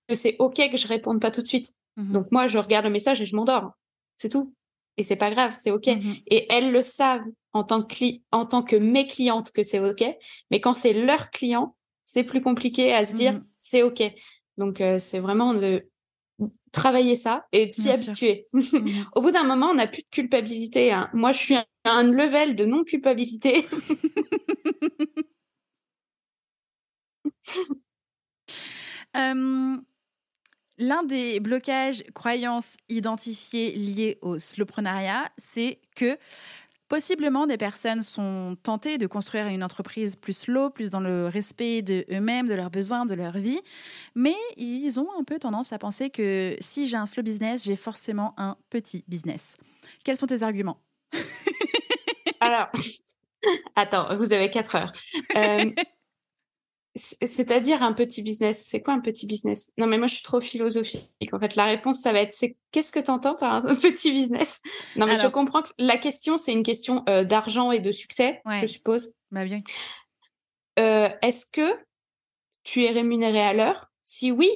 [0.07, 1.74] que c'est OK que je réponde pas tout de suite.
[1.97, 3.72] Mmh Donc, moi, je regarde le message et je m'endors.
[4.15, 4.53] C'est tout.
[4.97, 5.88] Et c'est pas grave, c'est OK.
[5.88, 9.80] Mmh et elles le savent en tant que, en tant que mes clientes que c'est
[9.80, 10.04] OK.
[10.52, 14.02] Mais quand c'est leur client, c'est plus compliqué à se dire mmh c'est OK.
[14.58, 15.88] Donc, euh, c'est vraiment de
[16.72, 18.47] travailler ça et de s'y habituer.
[18.54, 18.60] Mmh
[19.16, 20.91] Au bout d'un moment, on n'a plus de culpabilité.
[20.91, 21.10] Hein.
[21.14, 23.66] Moi, je suis à un level de non-culpabilité.
[30.82, 36.18] L'un des blocages, croyances identifiés liés au slowprenariat, c'est que
[36.90, 41.84] Possiblement, des personnes sont tentées de construire une entreprise plus slow, plus dans le respect
[41.84, 43.62] de eux-mêmes, de leurs besoins, de leur vie,
[44.16, 47.76] mais ils ont un peu tendance à penser que si j'ai un slow business, j'ai
[47.76, 49.56] forcément un petit business.
[50.04, 50.82] Quels sont tes arguments?
[52.40, 52.72] Alors,
[53.76, 54.92] attends, vous avez quatre heures.
[55.38, 55.72] Euh,
[56.96, 58.66] C'est-à-dire un petit business.
[58.66, 59.72] C'est quoi un petit business?
[59.78, 61.12] Non, mais moi, je suis trop philosophique.
[61.32, 64.12] En fait, la réponse, ça va être c'est qu'est-ce que tu entends par un petit
[64.12, 64.62] business?
[64.96, 68.42] Non, mais je comprends que la question, c'est une question euh, d'argent et de succès,
[68.62, 69.14] je suppose.
[69.32, 69.62] Bah bien.
[70.80, 71.78] Euh, est-ce que
[72.64, 73.92] tu es rémunéré à l'heure?
[74.04, 74.50] Si oui,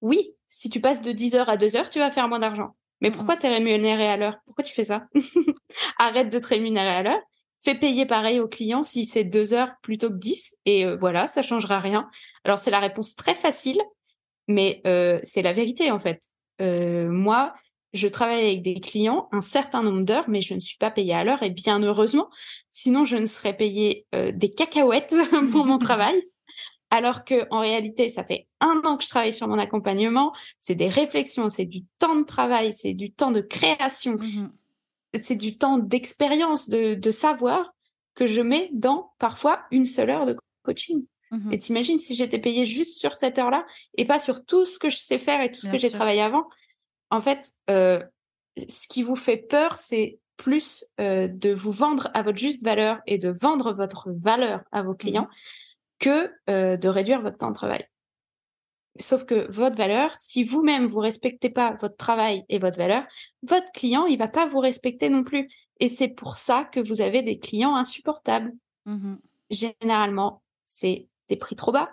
[0.00, 0.34] oui.
[0.46, 2.74] Si tu passes de 10 heures à 2 heures, tu vas faire moins d'argent.
[3.00, 4.38] Mais pourquoi tu es rémunéré à l'heure?
[4.46, 5.06] Pourquoi tu fais ça?
[5.98, 7.22] Arrête de te rémunérer à l'heure
[7.66, 10.56] fais payer pareil au client si c'est deux heures plutôt que dix.
[10.64, 12.08] Et euh, voilà, ça changera rien.
[12.44, 13.80] Alors, c'est la réponse très facile,
[14.48, 16.22] mais euh, c'est la vérité, en fait.
[16.62, 17.54] Euh, moi,
[17.92, 21.14] je travaille avec des clients un certain nombre d'heures, mais je ne suis pas payée
[21.14, 22.30] à l'heure, et bien heureusement.
[22.70, 25.14] Sinon, je ne serais payée des cacahuètes
[25.52, 26.14] pour mon travail.
[26.90, 30.32] Alors que en réalité, ça fait un an que je travaille sur mon accompagnement.
[30.60, 34.16] C'est des réflexions, c'est du temps de travail, c'est du temps de création.
[34.16, 34.50] Mmh
[35.16, 37.74] c'est du temps d'expérience, de, savoir
[38.14, 41.04] que je mets dans parfois une seule heure de coaching.
[41.32, 44.78] Mmh et t'imagines si j'étais payée juste sur cette heure-là et pas sur tout ce
[44.78, 46.44] que je sais faire et tout ce que j'ai travaillé avant.
[47.10, 48.00] En fait, euh,
[48.56, 53.00] ce qui vous fait peur, c'est plus euh, de vous vendre à votre juste valeur
[53.06, 55.28] et de vendre votre valeur à vos mmh clients
[55.98, 57.86] que euh, de réduire votre temps de travail.
[59.00, 63.04] Sauf que votre valeur, si vous-même vous respectez pas votre travail et votre valeur,
[63.42, 65.48] votre client, il va pas vous respecter non plus.
[65.80, 68.52] Et c'est pour ça que vous avez des clients insupportables.
[68.86, 69.16] Mmh
[69.48, 71.90] Généralement, c'est des prix trop bas.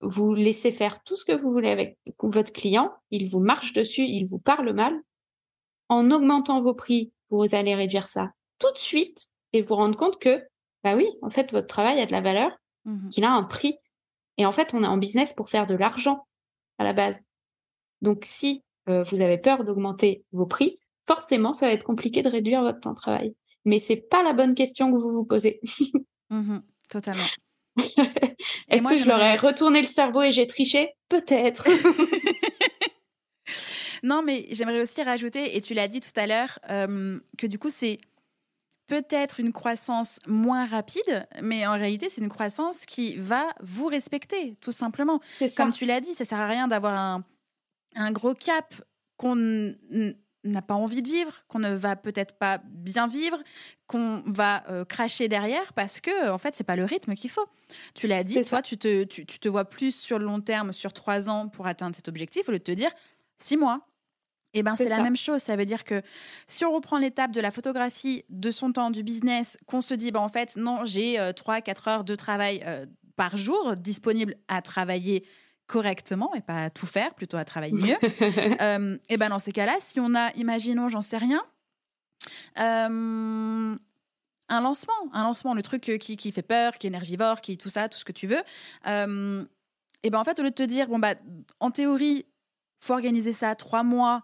[0.00, 4.02] Vous laissez faire tout ce que vous voulez avec votre client, il vous marche dessus,
[4.02, 5.00] il vous parle mal.
[5.88, 10.18] En augmentant vos prix, vous allez réduire ça tout de suite et vous rendre compte
[10.18, 10.42] que,
[10.82, 12.50] bah oui, en fait, votre travail a de la valeur,
[12.84, 13.78] mmh qu'il a un prix
[14.38, 16.26] et en fait, on est en business pour faire de l'argent
[16.78, 17.20] à la base.
[18.02, 22.28] Donc, si euh, vous avez peur d'augmenter vos prix, forcément, ça va être compliqué de
[22.28, 23.34] réduire votre temps de travail.
[23.64, 25.60] Mais c'est pas la bonne question que vous vous posez.
[26.28, 26.58] Mmh
[26.88, 27.22] totalement.
[28.68, 30.88] Est-ce que je leur ai retourné le cerveau et j'ai triché?
[31.08, 31.68] Peut-être.
[34.02, 37.60] non, mais j'aimerais aussi rajouter, et tu l'as dit tout à l'heure, euh, que du
[37.60, 38.00] coup, c'est
[38.86, 44.56] peut-être une croissance moins rapide, mais en réalité, c'est une croissance qui va vous respecter,
[44.62, 45.20] tout simplement.
[45.56, 47.22] Comme tu l'as dit, ça sert à rien d'avoir
[47.96, 48.74] un, gros cap
[49.16, 49.34] qu'on
[50.44, 53.38] n'a pas envie de vivre, qu'on ne va peut-être pas bien vivre,
[53.86, 57.46] qu'on va euh, cracher derrière parce que en fait c'est pas le rythme qu'il faut.
[57.94, 60.72] Tu l'as dit, toi tu te, tu, tu, te vois plus sur le long terme,
[60.72, 62.92] sur trois ans pour atteindre cet objectif, au lieu de te dire
[63.38, 63.88] six mois,
[64.56, 65.42] eh ben, c'est la même chose.
[65.42, 66.02] Ça veut dire que
[66.46, 70.10] si on reprend l'étape de la photographie, de son temps, du business, qu'on se dit,
[70.10, 72.86] bah, en fait, non, j'ai 3-4 euh, heures de travail euh,
[73.16, 75.26] par jour disponible à travailler
[75.66, 77.96] correctement et pas à tout faire, plutôt à travailler mieux.
[78.60, 81.42] euh, et ben dans ces cas-là, si on a, imaginons, j'en sais rien,
[82.58, 83.76] euh,
[84.48, 87.68] un lancement, un lancement, le truc qui, qui, fait peur, qui est énergivore, qui tout
[87.68, 88.42] ça, tout ce que tu veux.
[88.86, 91.14] et ben en fait, au lieu de te dire, bon bah,
[91.58, 92.26] en théorie,
[92.78, 94.22] faut organiser ça trois mois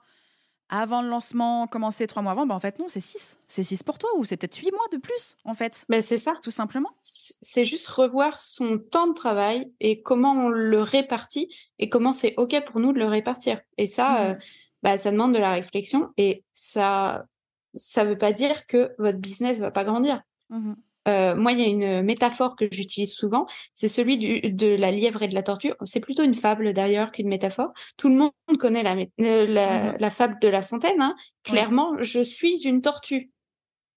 [0.72, 3.38] avant le lancement, commencer trois mois avant, ben en fait non, c'est six.
[3.46, 5.84] C'est six pour toi ou c'est peut-être huit mois de plus en fait.
[5.90, 6.34] Mais ben, c'est ça.
[6.42, 6.90] Tout simplement.
[7.00, 12.34] C'est juste revoir son temps de travail et comment on le répartit et comment c'est
[12.38, 13.60] OK pour nous de le répartir.
[13.76, 14.30] Et ça, mmh.
[14.30, 14.34] euh,
[14.82, 17.26] bah, ça demande de la réflexion et ça
[17.74, 20.22] ça veut pas dire que votre business va pas grandir.
[20.48, 20.72] Mmh
[21.08, 24.90] euh, moi, il y a une métaphore que j'utilise souvent, c'est celui du, de la
[24.90, 25.72] lièvre et de la tortue.
[25.84, 27.72] C'est plutôt une fable d'ailleurs qu'une métaphore.
[27.96, 31.02] Tout le monde connaît la, euh, la, mmh la fable de La Fontaine.
[31.02, 31.16] Hein.
[31.42, 33.30] Clairement, je suis une tortue.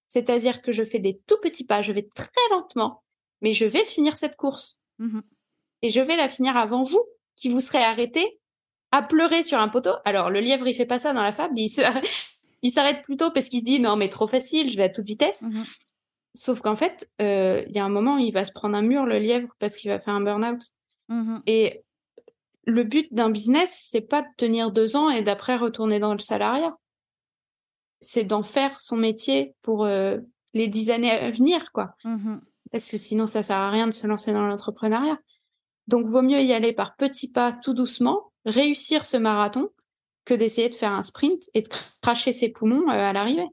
[0.08, 3.02] C'est-à-dire que je fais des tout petits pas, je vais très lentement,
[3.40, 4.78] mais je vais finir cette course.
[4.98, 5.20] Mmh
[5.82, 7.04] et je vais la finir avant vous,
[7.36, 8.40] qui vous serez arrêté
[8.92, 9.92] à pleurer sur un poteau.
[10.06, 11.54] Alors, le lièvre, il fait pas ça dans la fable,
[12.62, 15.06] il s'arrête plutôt parce qu'il se dit non, mais trop facile, je vais à toute
[15.06, 15.42] vitesse.
[15.42, 15.62] Mmh
[16.36, 18.82] Sauf qu'en fait, euh, il y a un moment où il va se prendre un
[18.82, 20.60] mur, le lièvre, parce qu'il va faire un burn-out.
[21.08, 21.82] Mmh et
[22.68, 26.18] le but d'un business, c'est pas de tenir deux ans et d'après retourner dans le
[26.18, 26.76] salariat.
[28.00, 30.18] C'est d'en faire son métier pour euh,
[30.52, 31.94] les dix années à venir, quoi.
[32.04, 32.38] Mmh
[32.72, 35.18] parce que sinon, ça sert à rien de se lancer dans l'entrepreneuriat.
[35.86, 39.70] Donc, vaut mieux y aller par petits pas, tout doucement, réussir ce marathon,
[40.24, 41.68] que d'essayer de faire un sprint et de
[42.02, 43.46] cracher ses poumons euh, à l'arrivée.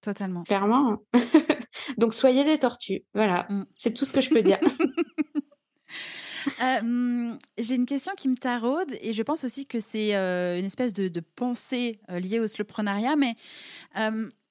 [0.00, 0.42] Totalement.
[0.42, 1.02] Clairement.
[1.98, 3.04] Donc soyez des tortues.
[3.12, 3.64] Voilà, mm.
[3.74, 4.58] c'est tout ce que je peux dire.
[6.62, 10.64] Euh, j'ai une question qui me taraude et je pense aussi que c'est euh, une
[10.64, 13.16] espèce de, pensée euh, liée au slowpreneuriat.
[13.16, 13.34] Mais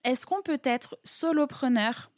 [0.04, 2.12] est-ce qu'on peut être solopreneur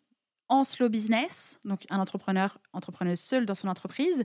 [0.49, 4.23] en slow business, donc un entrepreneur, entrepreneuse seul dans son entreprise,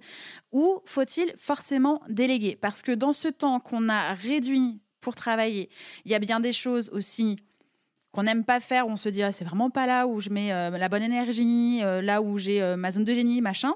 [0.53, 2.57] ou faut-il forcément déléguer?
[2.57, 5.69] Parce que dans ce temps qu'on a réduit pour travailler,
[6.05, 7.37] il y a bien des choses aussi
[8.15, 10.31] qu'on n'aime pas faire, où on se dit ah, c'est vraiment pas là où je
[10.31, 13.75] mets euh, la bonne énergie, euh, là où j'ai euh, ma zone de génie, machin.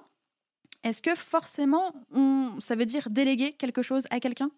[0.84, 4.52] Est-ce que forcément, on, ça veut dire déléguer quelque chose à quelqu'un?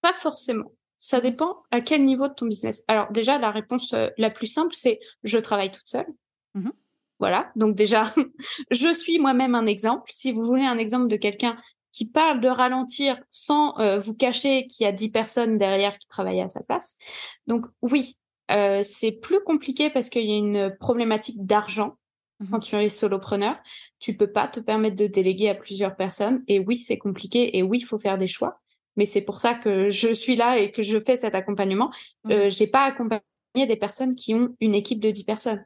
[0.00, 0.72] Pas forcément.
[0.98, 2.84] Ça dépend à quel niveau de ton business.
[2.88, 6.06] Alors déjà, la réponse la plus simple, c'est je travaille toute seule.
[6.54, 6.70] Mmh
[7.18, 8.12] voilà, donc déjà,
[8.70, 10.10] je suis moi-même un exemple.
[10.12, 11.56] Si vous voulez un exemple de quelqu'un
[11.96, 16.06] qui parle de ralentir sans euh, vous cacher qu'il y a 10 personnes derrière qui
[16.08, 16.98] travaillent à sa place.
[17.46, 18.18] Donc oui,
[18.50, 21.96] euh, c'est plus compliqué parce qu'il y a une problématique d'argent.
[22.38, 23.56] Mmh quand tu es solopreneur,
[23.98, 26.44] tu peux pas te permettre de déléguer à plusieurs personnes.
[26.48, 27.56] Et oui, c'est compliqué.
[27.56, 28.60] Et oui, il faut faire des choix.
[28.96, 31.90] Mais c'est pour ça que je suis là et que je fais cet accompagnement.
[32.24, 33.22] Mmh euh, j'ai pas accompagné
[33.54, 35.64] des personnes qui ont une équipe de 10 personnes.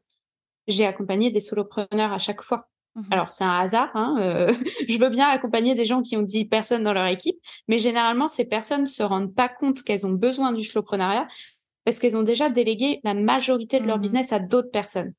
[0.69, 2.69] J'ai accompagné des solopreneurs à chaque fois.
[2.97, 3.91] Mmh Alors, c'est un hasard.
[3.95, 4.53] Hein, euh,
[4.89, 7.39] je veux bien accompagner des gens qui ont 10 personnes dans leur équipe,
[7.69, 11.29] mais généralement, ces personnes se rendent pas compte qu'elles ont besoin du slowpreneuriat
[11.85, 15.15] parce qu'elles ont déjà délégué la majorité de leur mmh business à d'autres personnes.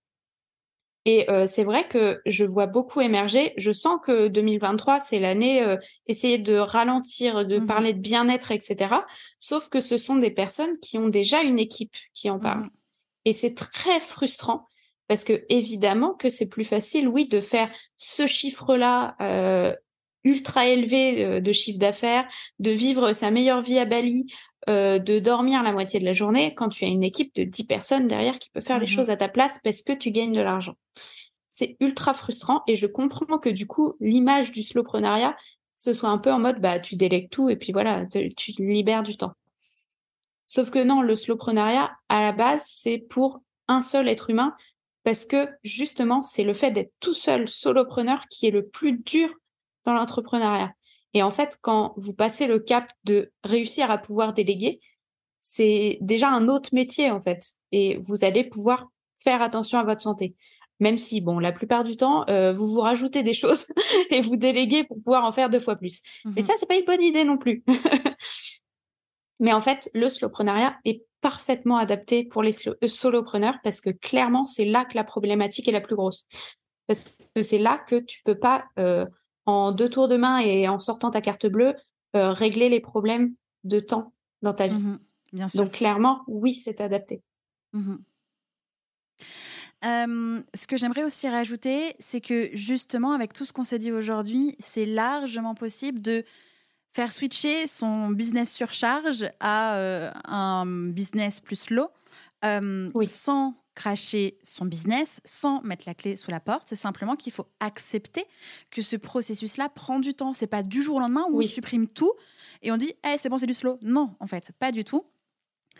[1.05, 3.53] Et euh, c'est vrai que je vois beaucoup émerger.
[3.57, 8.51] Je sens que 2023, c'est l'année euh, essayer de ralentir, de mmh parler de bien-être,
[8.51, 8.95] etc.
[9.39, 12.69] Sauf que ce sont des personnes qui ont déjà une équipe qui en parle.
[13.25, 14.67] Et c'est très frustrant
[15.11, 19.75] parce que évidemment que c'est plus facile, oui, de faire ce chiffre-là euh,
[20.23, 22.25] ultra élevé euh, de chiffre d'affaires,
[22.59, 24.25] de vivre sa meilleure vie à Bali,
[24.69, 27.65] euh, de dormir la moitié de la journée quand tu as une équipe de 10
[27.65, 30.31] personnes derrière qui peut faire les mmh choses à ta place parce que tu gagnes
[30.31, 30.75] de l'argent.
[31.49, 35.35] C'est ultra frustrant et je comprends que du coup, l'image du slowprenariat,
[35.75, 38.53] ce soit un peu en mode, bah, tu délègues tout et puis voilà, tu, tu
[38.59, 39.33] libères du temps.
[40.47, 44.55] Sauf que non, le slowprenariat, à la base, c'est pour un seul être humain
[45.03, 49.33] parce que justement, c'est le fait d'être tout seul solopreneur qui est le plus dur
[49.85, 50.73] dans l'entrepreneuriat.
[51.13, 54.79] Et en fait, quand vous passez le cap de réussir à pouvoir déléguer,
[55.39, 57.53] c'est déjà un autre métier en fait.
[57.71, 58.87] Et vous allez pouvoir
[59.17, 60.35] faire attention à votre santé.
[60.79, 63.67] Même si, bon, la plupart du temps, euh, vous vous rajoutez des choses
[64.09, 66.01] et vous déléguez pour pouvoir en faire deux fois plus.
[66.25, 67.63] Mais mmh ça, c'est pas une bonne idée non plus.
[69.39, 74.43] Mais en fait, le slowpreneuriat est parfaitement adapté pour les euh, solopreneurs parce que clairement,
[74.43, 76.27] c'est là que la problématique est la plus grosse.
[76.87, 79.05] Parce que c'est là que tu peux pas, euh,
[79.45, 81.75] en deux tours de main et en sortant ta carte bleue,
[82.15, 84.81] euh, régler les problèmes de temps dans ta vie.
[84.81, 84.99] Mmh
[85.33, 85.63] bien sûr.
[85.63, 87.21] Donc clairement, oui, c'est adapté.
[87.71, 87.95] Mmh
[89.83, 94.55] ce que j'aimerais aussi rajouter, c'est que justement, avec tout ce qu'on s'est dit aujourd'hui,
[94.59, 96.23] c'est largement possible de
[96.93, 101.87] faire switcher son business surcharge à euh, un business plus slow
[102.43, 106.63] euh, sans cracher son business, sans mettre la clé sous la porte.
[106.67, 108.25] C'est simplement qu'il faut accepter
[108.69, 110.33] que ce processus-là prend du temps.
[110.33, 112.11] C'est pas du jour au lendemain où on supprime tout
[112.61, 113.79] et on dit hey, c'est bon, c'est du slow.
[113.81, 115.05] Non, en fait, pas du tout.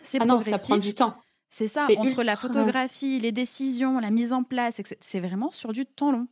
[0.00, 1.16] C'est ah non, ça prend du temps.
[1.48, 5.84] C'est ça, entre la photographie, les décisions, la mise en place, c'est vraiment sur du
[5.84, 6.26] temps long.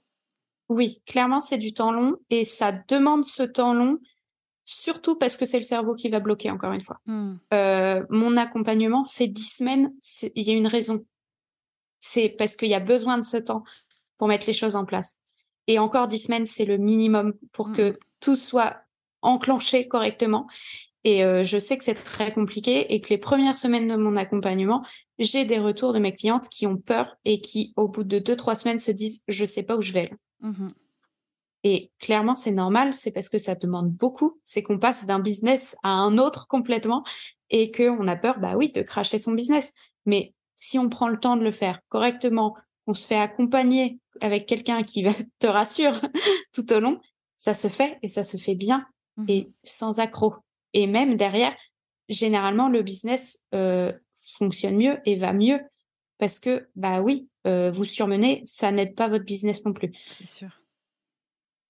[0.71, 3.99] Oui, clairement, c'est du temps long et ça demande ce temps long
[4.71, 7.01] surtout parce que c'est le cerveau qui va bloquer, encore une fois.
[7.07, 7.35] Hmm.
[7.53, 9.93] Euh, mon accompagnement fait dix semaines,
[10.37, 11.05] il y a une raison.
[11.99, 13.65] C'est parce qu'il y a besoin de ce temps
[14.17, 15.19] pour mettre les choses en place.
[15.67, 17.77] Et encore dix semaines, c'est le minimum pour hmm.
[17.77, 18.77] que tout soit
[19.23, 20.47] enclenché correctement.
[21.03, 24.15] Et euh, je sais que c'est très compliqué et que les premières semaines de mon
[24.17, 24.85] accompagnement,
[25.19, 28.37] j'ai des retours de mes clientes qui ont peur et qui, au bout de deux,
[28.37, 30.11] trois semaines, se disent, je sais pas où je vais.
[31.63, 34.41] Et clairement, c'est normal, c'est parce que ça demande beaucoup.
[34.45, 37.05] C'est qu'on passe d'un business à un autre complètement
[37.51, 39.75] et qu'on a peur, bah oui, de cracher son business.
[40.07, 42.57] Mais si on prend le temps de le faire correctement,
[42.87, 46.01] on se fait accompagner avec quelqu'un qui va te rassurer
[46.55, 46.99] tout au long,
[47.37, 48.87] ça se fait et ça se fait bien
[49.17, 50.37] mmh et sans accroc.
[50.73, 51.55] Et même derrière,
[52.09, 55.61] généralement, le business euh, fonctionne mieux et va mieux
[56.19, 59.93] parce que, bah oui, euh, vous surmenez, ça n'aide pas votre business non plus.
[60.11, 60.49] C'est sûr.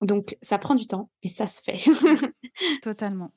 [0.00, 1.78] Donc, ça prend du temps, mais ça se fait.
[2.82, 3.32] Totalement.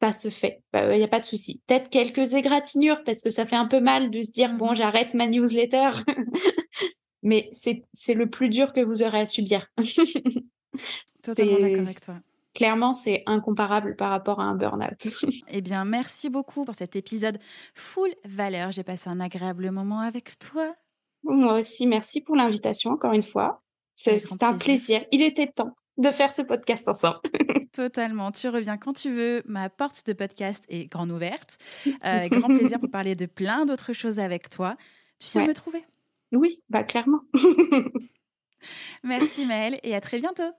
[0.00, 0.62] Ça se fait.
[0.74, 1.62] Il bah, n'y a pas de souci.
[1.66, 4.76] Peut-être quelques égratignures parce que ça fait un peu mal de se dire, bon, mmh
[4.76, 5.90] j'arrête ma newsletter.
[7.22, 9.66] mais c'est le plus dur que vous aurez à subir.
[11.24, 12.20] Totalement d'accord avec toi.
[12.54, 15.08] Clairement, c'est incomparable par rapport à un burn-out.
[15.48, 17.38] eh bien, merci beaucoup pour cet épisode
[17.74, 18.72] full valeur.
[18.72, 20.74] J'ai passé un agréable moment avec toi.
[21.22, 23.62] Moi aussi, merci pour l'invitation, encore une fois.
[23.92, 25.04] C'est un plaisir.
[25.10, 27.20] Il était temps de faire ce podcast ensemble.
[27.72, 28.32] Totalement.
[28.32, 29.42] Tu reviens quand tu veux.
[29.46, 31.58] Ma porte de podcast est grande ouverte.
[32.04, 34.76] Euh, grand plaisir pour parler de plein d'autres choses avec toi.
[35.18, 35.84] Tu viens me trouver
[36.32, 37.20] Oui, bah clairement.
[39.02, 40.50] Merci Maëlle et à très bientôt.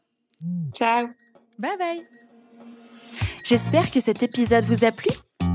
[0.74, 1.08] Ciao.
[1.60, 2.08] Bye bye.
[3.44, 5.10] J'espère que cet épisode vous a plu.